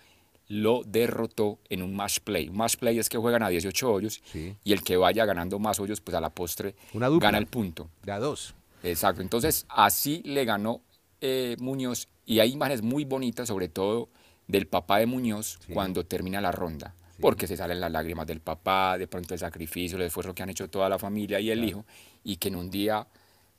lo 0.51 0.83
derrotó 0.85 1.59
en 1.69 1.81
un 1.81 1.95
match 1.95 2.19
play. 2.19 2.49
Un 2.49 2.57
match 2.57 2.75
play 2.75 2.99
es 2.99 3.07
que 3.07 3.17
juegan 3.17 3.41
a 3.41 3.47
18 3.47 3.89
hoyos 3.89 4.21
y 4.33 4.73
el 4.73 4.83
que 4.83 4.97
vaya 4.97 5.25
ganando 5.25 5.59
más 5.59 5.79
hoyos, 5.79 6.01
pues 6.01 6.13
a 6.15 6.19
la 6.19 6.29
postre 6.29 6.75
gana 6.93 7.37
el 7.37 7.47
punto. 7.47 7.89
De 8.03 8.11
a 8.11 8.19
dos. 8.19 8.53
Exacto. 8.83 9.21
Entonces, 9.21 9.65
así 9.69 10.21
le 10.25 10.43
ganó 10.43 10.81
eh, 11.21 11.55
Muñoz 11.59 12.09
y 12.25 12.39
hay 12.39 12.51
imágenes 12.51 12.81
muy 12.81 13.05
bonitas, 13.05 13.47
sobre 13.47 13.69
todo 13.69 14.09
del 14.47 14.67
papá 14.67 14.97
de 14.97 15.05
Muñoz 15.05 15.57
cuando 15.73 16.05
termina 16.05 16.41
la 16.41 16.51
ronda. 16.51 16.95
Porque 17.21 17.47
se 17.47 17.55
salen 17.55 17.79
las 17.79 17.91
lágrimas 17.91 18.27
del 18.27 18.41
papá, 18.41 18.97
de 18.97 19.07
pronto 19.07 19.33
el 19.33 19.39
sacrificio, 19.39 19.95
el 19.97 20.03
esfuerzo 20.03 20.33
que 20.33 20.43
han 20.43 20.49
hecho 20.49 20.69
toda 20.69 20.89
la 20.89 20.99
familia 20.99 21.39
y 21.39 21.51
el 21.51 21.63
hijo, 21.63 21.85
y 22.23 22.37
que 22.37 22.49
en 22.49 22.55
un 22.55 22.69
día 22.71 23.07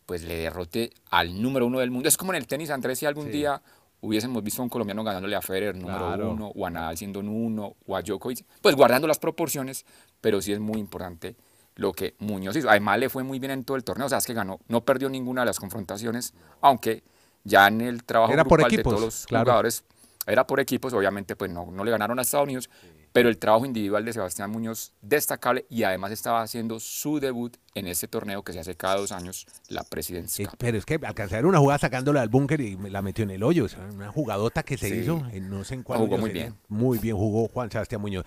pues 0.05 0.25
le 0.25 0.37
derrote 0.37 0.91
al 1.09 1.41
número 1.41 1.67
uno 1.67 1.79
del 1.79 1.91
mundo. 1.91 2.09
Es 2.09 2.19
como 2.19 2.33
en 2.33 2.39
el 2.39 2.47
tenis, 2.47 2.71
Andrés, 2.71 2.99
si 2.99 3.07
algún 3.07 3.31
día 3.31 3.63
hubiésemos 4.03 4.43
visto 4.43 4.61
a 4.61 4.65
un 4.65 4.69
colombiano 4.69 5.03
ganándole 5.03 5.35
a 5.35 5.41
Federer 5.41 5.75
número 5.75 6.31
uno, 6.31 6.53
o 6.55 6.67
a 6.67 6.71
Nadal 6.71 6.99
siendo 6.99 7.21
un 7.21 7.29
uno, 7.29 7.77
o 7.87 7.97
a 7.97 8.03
Djokovic, 8.03 8.45
pues 8.61 8.75
guardando 8.77 9.09
las 9.09 9.19
proporciones, 9.19 9.87
pero 10.21 10.43
sí 10.43 10.53
es 10.53 10.61
muy 10.61 10.79
importante 10.79 11.37
lo 11.77 11.93
que 11.93 12.15
Muñoz 12.19 12.57
hizo. 12.57 12.69
Además 12.69 12.99
le 12.99 13.09
fue 13.09 13.23
muy 13.23 13.39
bien 13.39 13.53
en 13.53 13.65
todo 13.65 13.77
el 13.77 13.85
torneo, 13.85 14.07
o 14.07 14.09
sea, 14.09 14.19
es 14.19 14.27
que 14.27 14.35
ganó, 14.35 14.61
no 14.69 14.85
perdió 14.85 15.09
ninguna 15.09 15.43
de 15.43 15.47
las 15.47 15.59
confrontaciones, 15.59 16.35
aunque 16.61 17.03
ya 17.45 17.69
en 17.69 17.81
el 17.81 18.05
trabajo 18.05 18.33
era 18.33 18.43
grupal 18.45 18.71
de 18.71 18.83
todos 18.83 19.01
los 19.01 19.27
jugadores 19.27 19.85
era 20.27 20.47
por 20.47 20.61
equipos, 20.61 20.93
obviamente 20.93 21.37
pues 21.37 21.51
no, 21.51 21.71
no 21.71 21.85
le 21.85 21.91
ganaron 21.91 22.19
a 22.19 22.23
Estados 22.23 22.45
Unidos, 22.45 22.71
pero 23.13 23.29
el 23.29 23.39
trabajo 23.39 23.67
individual 23.67 24.05
de 24.05 24.13
Sebastián 24.13 24.51
Muñoz 24.51 24.93
destacable 25.03 25.67
y 25.69 25.83
además 25.83 26.13
estaba 26.13 26.43
haciendo 26.43 26.81
su 26.81 27.21
debut 27.21 27.57
en 27.75 27.87
ese 27.87 28.09
torneo 28.09 28.43
que 28.43 28.53
se 28.53 28.61
hace 28.61 28.75
cada 28.75 28.97
dos 28.97 29.13
años, 29.13 29.47
la 29.69 29.83
presidencia. 29.83 30.51
pero 30.59 30.79
es 30.79 30.85
que 30.85 30.99
alcanzar 31.03 31.47
una 31.47 31.59
jugada 31.59 31.79
sacándola 31.79 32.23
al 32.23 32.29
búnker 32.29 32.61
y 32.61 32.77
la 32.77 33.03
metió 33.03 33.25
en 33.25 33.31
el 33.31 33.43
hoyo, 33.43 33.67
una 33.93 34.11
jugadota 34.11 34.63
que 34.63 34.77
se 34.77 34.89
hizo 34.89 35.23
en 35.33 35.51
no 35.51 35.65
sé 35.65 35.75
en 35.75 35.83
cuál. 35.83 36.01
Jugó 36.01 36.19
muy 36.19 36.31
bien. 36.31 36.55
Muy 36.69 36.99
bien 36.99 37.17
jugó 37.17 37.49
Juan 37.49 37.71
Sebastián 37.71 38.01
Muñoz. 38.01 38.25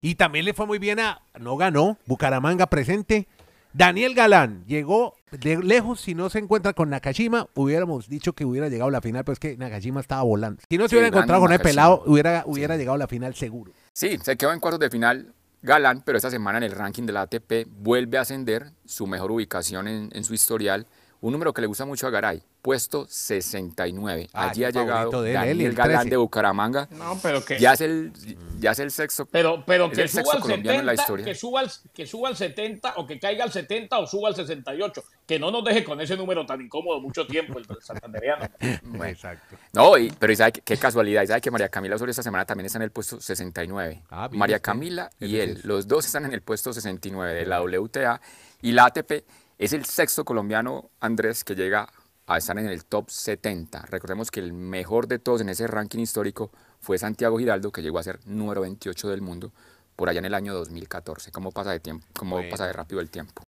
Y 0.00 0.16
también 0.16 0.44
le 0.44 0.52
fue 0.52 0.66
muy 0.66 0.78
bien 0.78 1.00
a, 1.00 1.22
no 1.40 1.56
ganó, 1.56 1.96
Bucaramanga 2.04 2.66
presente, 2.66 3.26
Daniel 3.74 4.14
Galán 4.14 4.64
llegó 4.68 5.16
de 5.32 5.56
lejos, 5.56 6.00
si 6.00 6.14
no 6.14 6.30
se 6.30 6.38
encuentra 6.38 6.74
con 6.74 6.90
Nakashima, 6.90 7.48
hubiéramos 7.54 8.08
dicho 8.08 8.32
que 8.32 8.44
hubiera 8.44 8.68
llegado 8.68 8.88
a 8.88 8.92
la 8.92 9.00
final, 9.00 9.24
pero 9.24 9.32
es 9.32 9.40
que 9.40 9.56
Nakashima 9.56 10.00
estaba 10.00 10.22
volando. 10.22 10.62
Si 10.70 10.78
no 10.78 10.86
se 10.86 10.94
hubiera 10.94 11.08
encontrado 11.08 11.42
con 11.42 11.52
el 11.52 11.58
pelado, 11.58 12.04
hubiera, 12.06 12.44
hubiera 12.46 12.76
llegado 12.76 12.94
a 12.94 12.98
la 12.98 13.08
final 13.08 13.34
seguro. 13.34 13.72
Sí, 13.92 14.16
se 14.22 14.36
quedó 14.36 14.52
en 14.52 14.60
cuartos 14.60 14.78
de 14.78 14.90
final. 14.90 15.34
Galán, 15.60 16.02
pero 16.04 16.18
esta 16.18 16.30
semana 16.30 16.58
en 16.58 16.64
el 16.64 16.72
ranking 16.72 17.02
de 17.04 17.14
la 17.14 17.22
ATP 17.22 17.66
vuelve 17.68 18.18
a 18.18 18.20
ascender 18.20 18.70
su 18.84 19.08
mejor 19.08 19.32
ubicación 19.32 19.88
en 19.88 20.24
su 20.24 20.34
historial 20.34 20.86
un 21.24 21.32
número 21.32 21.54
que 21.54 21.62
le 21.62 21.66
gusta 21.66 21.86
mucho 21.86 22.06
a 22.06 22.10
Garay, 22.10 22.42
puesto 22.64 23.06
69. 23.06 24.30
Ah, 24.32 24.48
Allí 24.48 24.64
ha 24.64 24.70
llegado 24.70 25.20
de 25.20 25.34
Daniel 25.34 25.74
Galán 25.74 26.08
de 26.08 26.16
Bucaramanga. 26.16 26.88
No, 26.92 27.18
pero 27.22 27.44
que 27.44 27.58
ya 27.58 27.74
es 27.74 27.82
el 27.82 28.10
ya 28.58 28.70
es 28.70 28.78
el 28.78 28.90
sexto. 28.90 29.26
Pero 29.26 29.62
pero 29.66 29.90
que 29.90 30.08
suba 30.08 30.32
al 30.32 30.42
70, 30.42 31.22
que 31.22 31.34
suba 31.34 31.60
al, 31.60 31.70
que 31.92 32.06
suba 32.06 32.28
al 32.30 32.36
70 32.38 32.94
o 32.96 33.06
que 33.06 33.20
caiga 33.20 33.44
al 33.44 33.52
70 33.52 33.98
o 33.98 34.06
suba 34.06 34.30
al 34.30 34.34
68, 34.34 35.04
que 35.26 35.38
no 35.38 35.50
nos 35.50 35.62
deje 35.62 35.84
con 35.84 36.00
ese 36.00 36.16
número 36.16 36.46
tan 36.46 36.62
incómodo 36.62 37.02
mucho 37.02 37.26
tiempo 37.26 37.58
el 37.58 37.66
santanderiano. 37.82 38.48
Exacto. 39.04 39.56
No, 39.74 39.92
pero 40.18 40.34
¿sabe 40.34 40.52
qué, 40.52 40.78
casualidad, 40.78 41.26
sabe 41.26 41.42
que 41.42 41.50
María 41.50 41.68
Camila 41.68 41.96
Osorio 41.96 42.12
esta 42.12 42.22
semana 42.22 42.46
también 42.46 42.64
está 42.64 42.78
en 42.78 42.84
el 42.84 42.90
puesto 42.90 43.20
69. 43.20 44.04
Ah, 44.08 44.30
María 44.32 44.58
Camila 44.58 45.10
y 45.20 45.36
él, 45.36 45.60
los 45.64 45.86
dos 45.86 46.06
están 46.06 46.24
en 46.24 46.32
el 46.32 46.40
puesto 46.40 46.72
69 46.72 47.34
de 47.34 47.44
la 47.44 47.60
WTA 47.60 48.22
y 48.62 48.72
la 48.72 48.86
ATP 48.86 49.22
es 49.58 49.74
el 49.74 49.84
sexto 49.84 50.24
colombiano, 50.24 50.88
Andrés, 50.98 51.44
que 51.44 51.54
llega 51.54 51.92
a 52.26 52.38
estar 52.38 52.58
en 52.58 52.66
el 52.66 52.84
top 52.84 53.10
70. 53.10 53.82
Recordemos 53.90 54.30
que 54.30 54.40
el 54.40 54.52
mejor 54.52 55.06
de 55.06 55.18
todos 55.18 55.40
en 55.40 55.48
ese 55.48 55.66
ranking 55.66 56.00
histórico 56.00 56.50
fue 56.80 56.98
Santiago 56.98 57.38
Giraldo, 57.38 57.72
que 57.72 57.82
llegó 57.82 57.98
a 57.98 58.02
ser 58.02 58.20
número 58.26 58.62
28 58.62 59.08
del 59.08 59.22
mundo 59.22 59.52
por 59.96 60.08
allá 60.08 60.18
en 60.18 60.26
el 60.26 60.34
año 60.34 60.54
2014. 60.54 61.30
¿Cómo 61.30 61.52
pasa 61.52 61.70
de 61.70 61.80
tiempo? 61.80 62.06
¿Cómo 62.16 62.38
pasa 62.50 62.66
de 62.66 62.72
rápido 62.72 63.00
el 63.00 63.10
tiempo? 63.10 63.42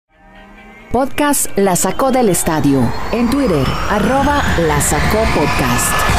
Podcast 0.92 1.58
La 1.58 1.76
Sacó 1.76 2.12
del 2.12 2.30
Estadio. 2.30 2.82
En 3.12 3.30
Twitter, 3.30 3.66
arroba 3.90 4.44
La 4.60 4.80
Sacó 4.80 5.24
Podcast. 5.34 6.14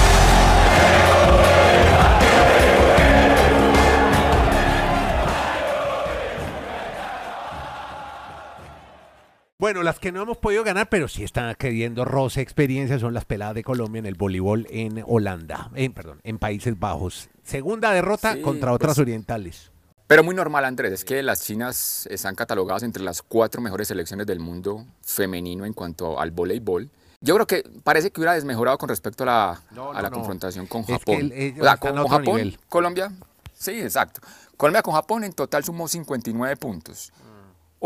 Bueno, 9.64 9.82
las 9.82 9.98
que 9.98 10.12
no 10.12 10.20
hemos 10.20 10.36
podido 10.36 10.62
ganar, 10.62 10.90
pero 10.90 11.08
sí 11.08 11.24
están 11.24 11.54
queriendo 11.54 12.04
roce 12.04 12.42
experiencia, 12.42 12.98
son 12.98 13.14
las 13.14 13.24
peladas 13.24 13.54
de 13.54 13.64
Colombia 13.64 13.98
en 13.98 14.04
el 14.04 14.14
voleibol 14.14 14.66
en 14.68 15.02
Holanda, 15.06 15.70
en, 15.74 15.94
perdón, 15.94 16.20
en 16.22 16.38
Países 16.38 16.78
Bajos. 16.78 17.30
Segunda 17.44 17.90
derrota 17.92 18.42
contra 18.42 18.72
pues, 18.72 18.74
otras 18.74 18.98
orientales. 18.98 19.70
Pero 20.06 20.22
muy 20.22 20.34
normal, 20.34 20.66
Andrés, 20.66 20.92
es 20.92 21.04
que 21.06 21.22
las 21.22 21.44
chinas 21.44 22.06
están 22.10 22.34
catalogadas 22.34 22.82
entre 22.82 23.02
las 23.02 23.22
cuatro 23.22 23.62
mejores 23.62 23.88
selecciones 23.88 24.26
del 24.26 24.38
mundo 24.38 24.84
femenino 25.00 25.64
en 25.64 25.72
cuanto 25.72 26.20
al 26.20 26.30
voleibol. 26.30 26.90
Yo 27.22 27.34
creo 27.36 27.46
que 27.46 27.64
parece 27.82 28.10
que 28.10 28.20
hubiera 28.20 28.34
desmejorado 28.34 28.76
con 28.76 28.90
respecto 28.90 29.22
a 29.22 29.26
la, 29.26 29.62
a 29.94 30.02
la 30.02 30.10
confrontación 30.10 30.66
con 30.66 30.84
Japón. 30.84 31.32
o 31.58 31.64
sea, 31.64 31.78
con, 31.78 32.06
Japón, 32.06 32.54
Colombia, 32.68 33.10
sí, 33.54 33.80
exacto. 33.80 34.20
Colombia 34.58 34.82
con 34.82 34.92
Japón 34.92 35.24
en 35.24 35.32
total 35.32 35.64
sumó 35.64 35.88
59 35.88 36.54
puntos. 36.58 37.14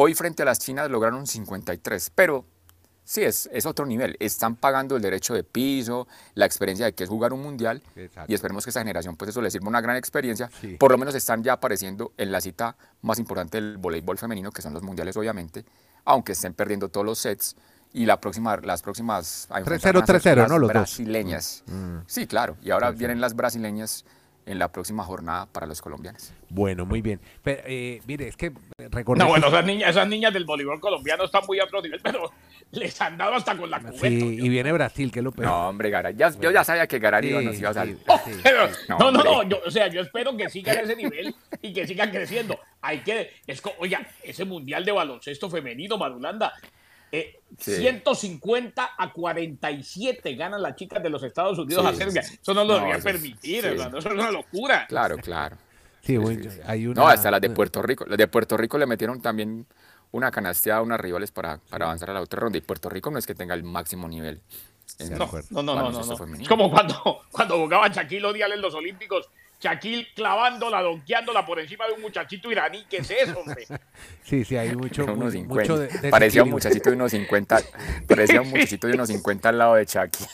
Hoy 0.01 0.15
frente 0.15 0.45
a 0.45 0.47
las 0.47 0.61
chinas 0.61 0.89
lograron 0.89 1.27
53, 1.27 2.13
pero 2.15 2.45
sí, 3.03 3.25
es, 3.25 3.51
es 3.53 3.67
otro 3.67 3.85
nivel. 3.85 4.17
Están 4.21 4.55
pagando 4.55 4.95
el 4.95 5.03
derecho 5.03 5.35
de 5.35 5.43
piso, 5.43 6.07
la 6.35 6.47
experiencia 6.47 6.87
de 6.87 6.93
que 6.93 7.03
es 7.03 7.11
jugar 7.11 7.33
un 7.33 7.43
mundial 7.43 7.83
y 8.29 8.33
esperemos 8.33 8.63
que 8.63 8.71
esta 8.71 8.79
generación, 8.79 9.17
pues 9.17 9.31
eso 9.31 9.43
les 9.43 9.53
sirva 9.53 9.67
una 9.67 9.81
gran 9.81 9.97
experiencia. 9.97 10.53
Por 10.79 10.93
lo 10.93 10.99
menos 10.99 11.17
están 11.17 11.43
ya 11.43 11.55
apareciendo 11.55 12.13
en 12.17 12.31
la 12.31 12.41
cita 12.41 12.77
más 13.03 13.19
importante 13.19 13.61
del 13.61 13.77
voleibol 13.77 14.19
femenino, 14.19 14.53
que 14.53 14.63
son 14.63 14.73
los 14.73 14.85
mundiales 14.85 15.17
obviamente, 15.17 15.65
aunque 16.05 16.31
estén 16.31 16.55
perdiendo 16.55 16.91
todos 16.91 17.05
los 17.05 17.19
sets 17.19 17.57
y 17.93 18.07
la 18.07 18.21
próxima, 18.21 18.57
las 18.59 18.83
próximas... 18.83 19.49
3-0, 19.51 20.05
3-0, 20.05 20.49
¿no? 20.49 20.61
Los 20.61 20.69
brasileñas. 20.69 21.65
Mm. 21.67 21.97
Sí, 22.07 22.29
claro. 22.29 22.57
Y 22.63 22.71
ahora 22.71 22.93
vienen 22.93 23.21
las 23.21 23.35
brasileñas 23.35 24.05
en 24.49 24.59
la 24.59 24.73
próxima 24.73 25.05
jornada 25.05 25.47
para 25.47 25.67
los 25.67 25.83
colombianos. 25.83 26.33
Bueno, 26.49 26.87
muy 26.87 27.03
bien. 27.03 27.21
Pero, 27.43 27.63
eh, 27.67 28.01
mire, 28.07 28.29
es 28.29 28.37
que 28.37 28.53
recordemos... 28.91 29.27
No, 29.27 29.29
bueno, 29.29 29.49
esas 29.49 29.65
niñas, 29.65 29.91
esas 29.91 30.09
niñas 30.09 30.33
del 30.33 30.47
voleibol 30.47 30.81
colombiano 30.81 31.25
están 31.25 31.43
muy 31.47 31.61
a 31.61 31.65
otro 31.65 31.83
nivel, 31.83 32.01
pero 32.03 32.33
les 32.71 32.99
han 33.01 33.19
dado 33.19 33.35
hasta 33.35 33.57
con 33.57 33.71
la 33.71 33.81
cubeta. 33.81 33.99
Sí, 34.01 34.39
y 34.41 34.49
viene 34.49 34.73
Brasil, 34.73 35.13
que 35.13 35.21
es 35.21 35.25
lo 35.25 35.33
peor. 35.33 35.49
No, 35.49 35.69
hombre, 35.69 35.91
Garay, 35.91 36.17
ya, 36.17 36.31
yo 36.31 36.51
ya 36.51 36.65
sabía 36.65 36.87
que 36.87 36.99
Garay 36.99 37.29
sí, 37.29 37.45
nos 37.45 37.59
iba 37.59 37.71
a 37.71 37.75
salir. 37.75 37.99
no, 38.89 39.11
no, 39.11 39.23
no, 39.23 39.43
yo, 39.43 39.61
o 39.67 39.71
sea, 39.71 39.89
yo 39.89 40.01
espero 40.01 40.35
que 40.37 40.49
sigan 40.49 40.79
ese 40.79 40.97
nivel 40.97 41.35
y 41.61 41.73
que 41.75 41.87
sigan 41.87 42.11
creciendo. 42.11 42.59
Hay 42.81 43.01
que, 43.01 43.31
es, 43.47 43.63
oiga, 43.79 44.07
ese 44.23 44.47
mundial 44.47 44.85
de 44.85 44.93
baloncesto 44.93 45.51
femenino, 45.51 45.99
Marulanda, 45.99 46.55
150 47.57 48.83
eh, 48.83 48.89
a 48.99 49.13
47 49.13 50.35
ganan 50.35 50.63
las 50.63 50.77
chicas 50.77 51.03
de 51.03 51.11
los 51.11 51.23
Estados 51.23 51.59
Unidos 51.59 51.85
a 51.85 51.95
Serbia. 51.95 52.21
Eso 52.21 52.55
no 52.55 52.65
lo 52.65 52.75
debería 52.75 52.99
permitir, 52.99 53.65
Eso 53.67 53.99
es 53.99 54.05
una 54.07 54.31
locura. 54.31 54.87
Claro, 54.87 55.17
claro. 55.17 55.57
Sí, 56.03 56.17
hay 56.65 56.87
una... 56.87 57.03
No, 57.03 57.09
hasta 57.09 57.31
las 57.31 57.41
de 57.41 57.51
Puerto 57.51 57.83
Rico. 57.83 58.05
Las 58.07 58.19
de 58.19 58.29
Puerto 58.29 58.57
Rico 58.57 58.79
le 58.79 58.87
metieron 58.87 59.21
también 59.21 59.67
una 60.11 60.31
canasteada 60.31 60.81
a 60.81 60.83
unas 60.83 61.01
rivales 61.01 61.31
para, 61.33 61.59
para 61.69 61.87
avanzar 61.87 62.11
a 62.11 62.15
la 62.15 62.21
otra 62.21 62.41
ronda. 62.41 62.59
Y 62.59 62.61
Puerto 62.61 62.89
Rico 62.89 63.11
no 63.11 63.19
es 63.19 63.27
que 63.27 63.35
tenga 63.35 63.55
el 63.55 63.63
máximo 63.63 64.09
nivel. 64.09 64.41
No, 65.11 65.63
no, 65.63 65.63
no, 65.63 65.91
no, 65.91 66.35
Es 66.41 66.49
como 66.49 66.71
cuando, 66.71 67.21
cuando 67.31 67.57
jugaba 67.59 67.89
Shaquille 67.89 68.25
O'Neal 68.25 68.53
en 68.53 68.61
los 68.61 68.75
Olímpicos 68.75 69.29
Shaquille 69.61 70.09
clavándola, 70.15 70.81
donkeándola 70.83 71.45
por 71.45 71.59
encima 71.59 71.87
de 71.87 71.95
un 71.95 72.03
muchachito 72.03 72.51
iraní. 72.51 72.85
¿Qué 72.89 72.99
es 72.99 73.11
eso, 73.11 73.41
hombre? 73.41 73.67
Sí, 74.23 74.45
sí, 74.45 74.57
hay 74.57 74.77
mucho. 74.77 75.07
mucho 75.07 75.89
parecía 76.11 76.43
un 76.43 76.51
muchachito 76.51 76.91
de 76.91 76.97
unos 76.97 77.11
50. 77.13 77.61
parecía 78.07 78.43
un 78.43 78.51
muchachito 78.51 78.87
de 78.87 78.93
unos 78.93 79.09
50 79.09 79.49
al 79.49 79.59
lado 79.59 79.75
de 79.75 79.87
Shaquille. 79.87 80.29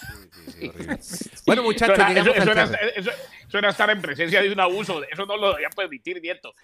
bueno, 1.47 1.63
muchachos, 1.63 1.97
eso, 2.35 3.59
era, 3.59 3.69
estar 3.71 3.89
en 3.91 4.03
presencia 4.03 4.43
de 4.43 4.53
un 4.53 4.59
abuso. 4.59 5.03
Eso 5.11 5.25
no 5.27 5.37
lo 5.37 5.53
debía 5.53 5.71
permitir, 5.71 6.21
Nieto. 6.21 6.55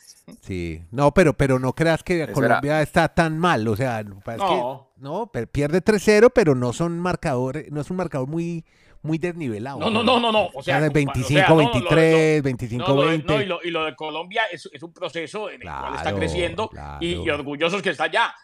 Sí, 0.42 0.82
no, 0.90 1.14
pero, 1.14 1.34
pero 1.34 1.58
no 1.58 1.72
creas 1.72 2.02
que 2.02 2.26
Colombia 2.32 2.82
está 2.82 3.08
tan 3.08 3.38
mal. 3.38 3.66
O 3.68 3.76
sea, 3.76 4.02
no, 4.02 4.90
no 4.96 5.30
pierde 5.30 5.82
3-0, 5.82 6.32
pero 6.34 6.54
no 6.54 6.72
son 6.72 6.98
marcadores, 6.98 7.70
no 7.70 7.80
es 7.80 7.90
un 7.90 7.96
marcador 7.96 8.28
muy 8.28 8.64
muy 9.02 9.18
desnivelado. 9.18 9.78
No, 9.78 9.90
no, 9.90 10.02
no, 10.02 10.20
no, 10.20 10.32
no. 10.32 10.48
O 10.54 10.62
sea, 10.62 10.80
25, 10.88 11.56
23, 11.56 12.42
25, 12.42 12.96
20. 12.96 13.34
y, 13.34 13.46
lo, 13.46 13.60
y, 13.62 13.70
lo, 13.70 13.84
de 13.84 13.94
Colombia 13.94 14.42
es, 14.50 14.68
es 14.72 14.82
un 14.82 14.92
proceso 14.92 15.50
en 15.50 15.62
el 15.62 15.68
cual 15.68 15.94
está 15.94 16.14
creciendo 16.14 16.70
y, 17.00 17.28
orgullosos 17.28 17.82
que 17.82 17.90
está 17.90 18.04
allá. 18.04 18.34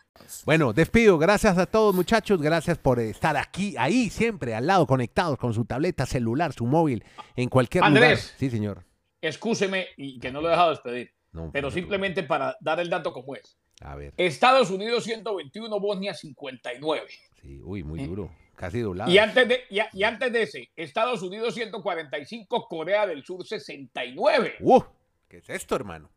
Bueno, 0.45 0.73
despido. 0.73 1.19
Gracias 1.19 1.59
a 1.59 1.67
todos, 1.67 1.95
muchachos. 1.95 2.41
Gracias 2.41 2.79
por 2.79 2.99
estar 3.01 3.37
aquí, 3.37 3.75
ahí, 3.79 4.09
siempre, 4.09 4.55
al 4.55 4.67
lado, 4.67 4.87
conectados 4.87 5.37
con 5.39 5.53
su 5.53 5.65
tableta, 5.65 6.07
celular, 6.07 6.53
su 6.53 6.67
móvil, 6.67 7.05
en 7.37 7.49
cualquier 7.49 7.85
Andrés, 7.85 8.23
lugar. 8.23 8.39
Sí, 8.39 8.51
señor. 8.51 8.85
Excúseme 9.21 9.89
y 9.97 10.19
que 10.19 10.31
no 10.31 10.41
lo 10.41 10.49
he 10.49 10.51
dejado 10.53 10.71
despedir. 10.71 11.13
pero 11.53 11.71
simplemente 11.71 12.23
para 12.23 12.57
dar 12.61 12.81
el 12.81 12.89
dato 12.89 13.13
como 13.13 13.35
es. 13.35 13.59
A 13.83 13.95
ver. 13.95 14.15
Estados 14.17 14.71
Unidos 14.71 15.05
121, 15.05 15.81
Bosnia 15.81 16.15
59. 16.15 17.07
Sí, 17.43 17.61
uy, 17.63 17.83
muy 17.83 18.01
¿Eh? 18.01 18.07
duro. 18.07 18.31
Casi 18.57 18.81
doblado. 18.81 19.11
Y 19.11 19.19
antes, 19.19 19.47
de, 19.47 19.61
y, 19.71 20.03
antes 20.03 20.33
de 20.33 20.43
ese, 20.43 20.71
Estados 20.75 21.23
Unidos 21.23 21.55
145, 21.55 22.67
Corea 22.69 23.07
del 23.07 23.23
Sur 23.23 23.47
69. 23.47 24.55
¡Uh! 24.61 24.83
¿Qué 25.29 25.39
es 25.39 25.51
esto, 25.51 25.77
hermano? 25.77 26.11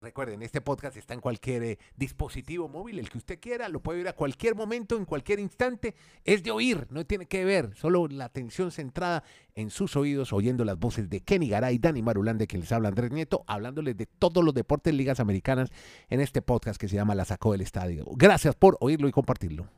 Recuerden, 0.00 0.42
este 0.42 0.60
podcast 0.60 0.96
está 0.96 1.14
en 1.14 1.20
cualquier 1.20 1.62
eh, 1.62 1.78
dispositivo 1.96 2.68
móvil, 2.68 2.98
el 2.98 3.08
que 3.08 3.18
usted 3.18 3.38
quiera, 3.38 3.68
lo 3.68 3.80
puede 3.80 3.98
oír 3.98 4.08
a 4.08 4.14
cualquier 4.14 4.54
momento, 4.54 4.96
en 4.96 5.04
cualquier 5.04 5.38
instante. 5.38 5.94
Es 6.24 6.42
de 6.42 6.50
oír, 6.50 6.86
no 6.90 7.04
tiene 7.06 7.26
que 7.26 7.44
ver, 7.44 7.70
solo 7.76 8.08
la 8.08 8.24
atención 8.24 8.70
centrada 8.72 9.22
en 9.54 9.70
sus 9.70 9.96
oídos, 9.96 10.32
oyendo 10.32 10.64
las 10.64 10.78
voces 10.78 11.08
de 11.08 11.20
Kenny 11.20 11.48
Garay, 11.48 11.78
Dani 11.78 12.02
Marulán, 12.02 12.38
quien 12.38 12.60
les 12.60 12.72
habla 12.72 12.88
Andrés 12.88 13.12
Nieto, 13.12 13.44
hablándoles 13.46 13.96
de 13.96 14.06
todos 14.06 14.44
los 14.44 14.54
deportes 14.54 14.94
ligas 14.94 15.20
americanas 15.20 15.70
en 16.08 16.20
este 16.20 16.42
podcast 16.42 16.80
que 16.80 16.88
se 16.88 16.96
llama 16.96 17.14
La 17.14 17.24
Sacó 17.24 17.52
del 17.52 17.60
Estadio. 17.60 18.04
Gracias 18.16 18.54
por 18.56 18.76
oírlo 18.80 19.08
y 19.08 19.12
compartirlo. 19.12 19.68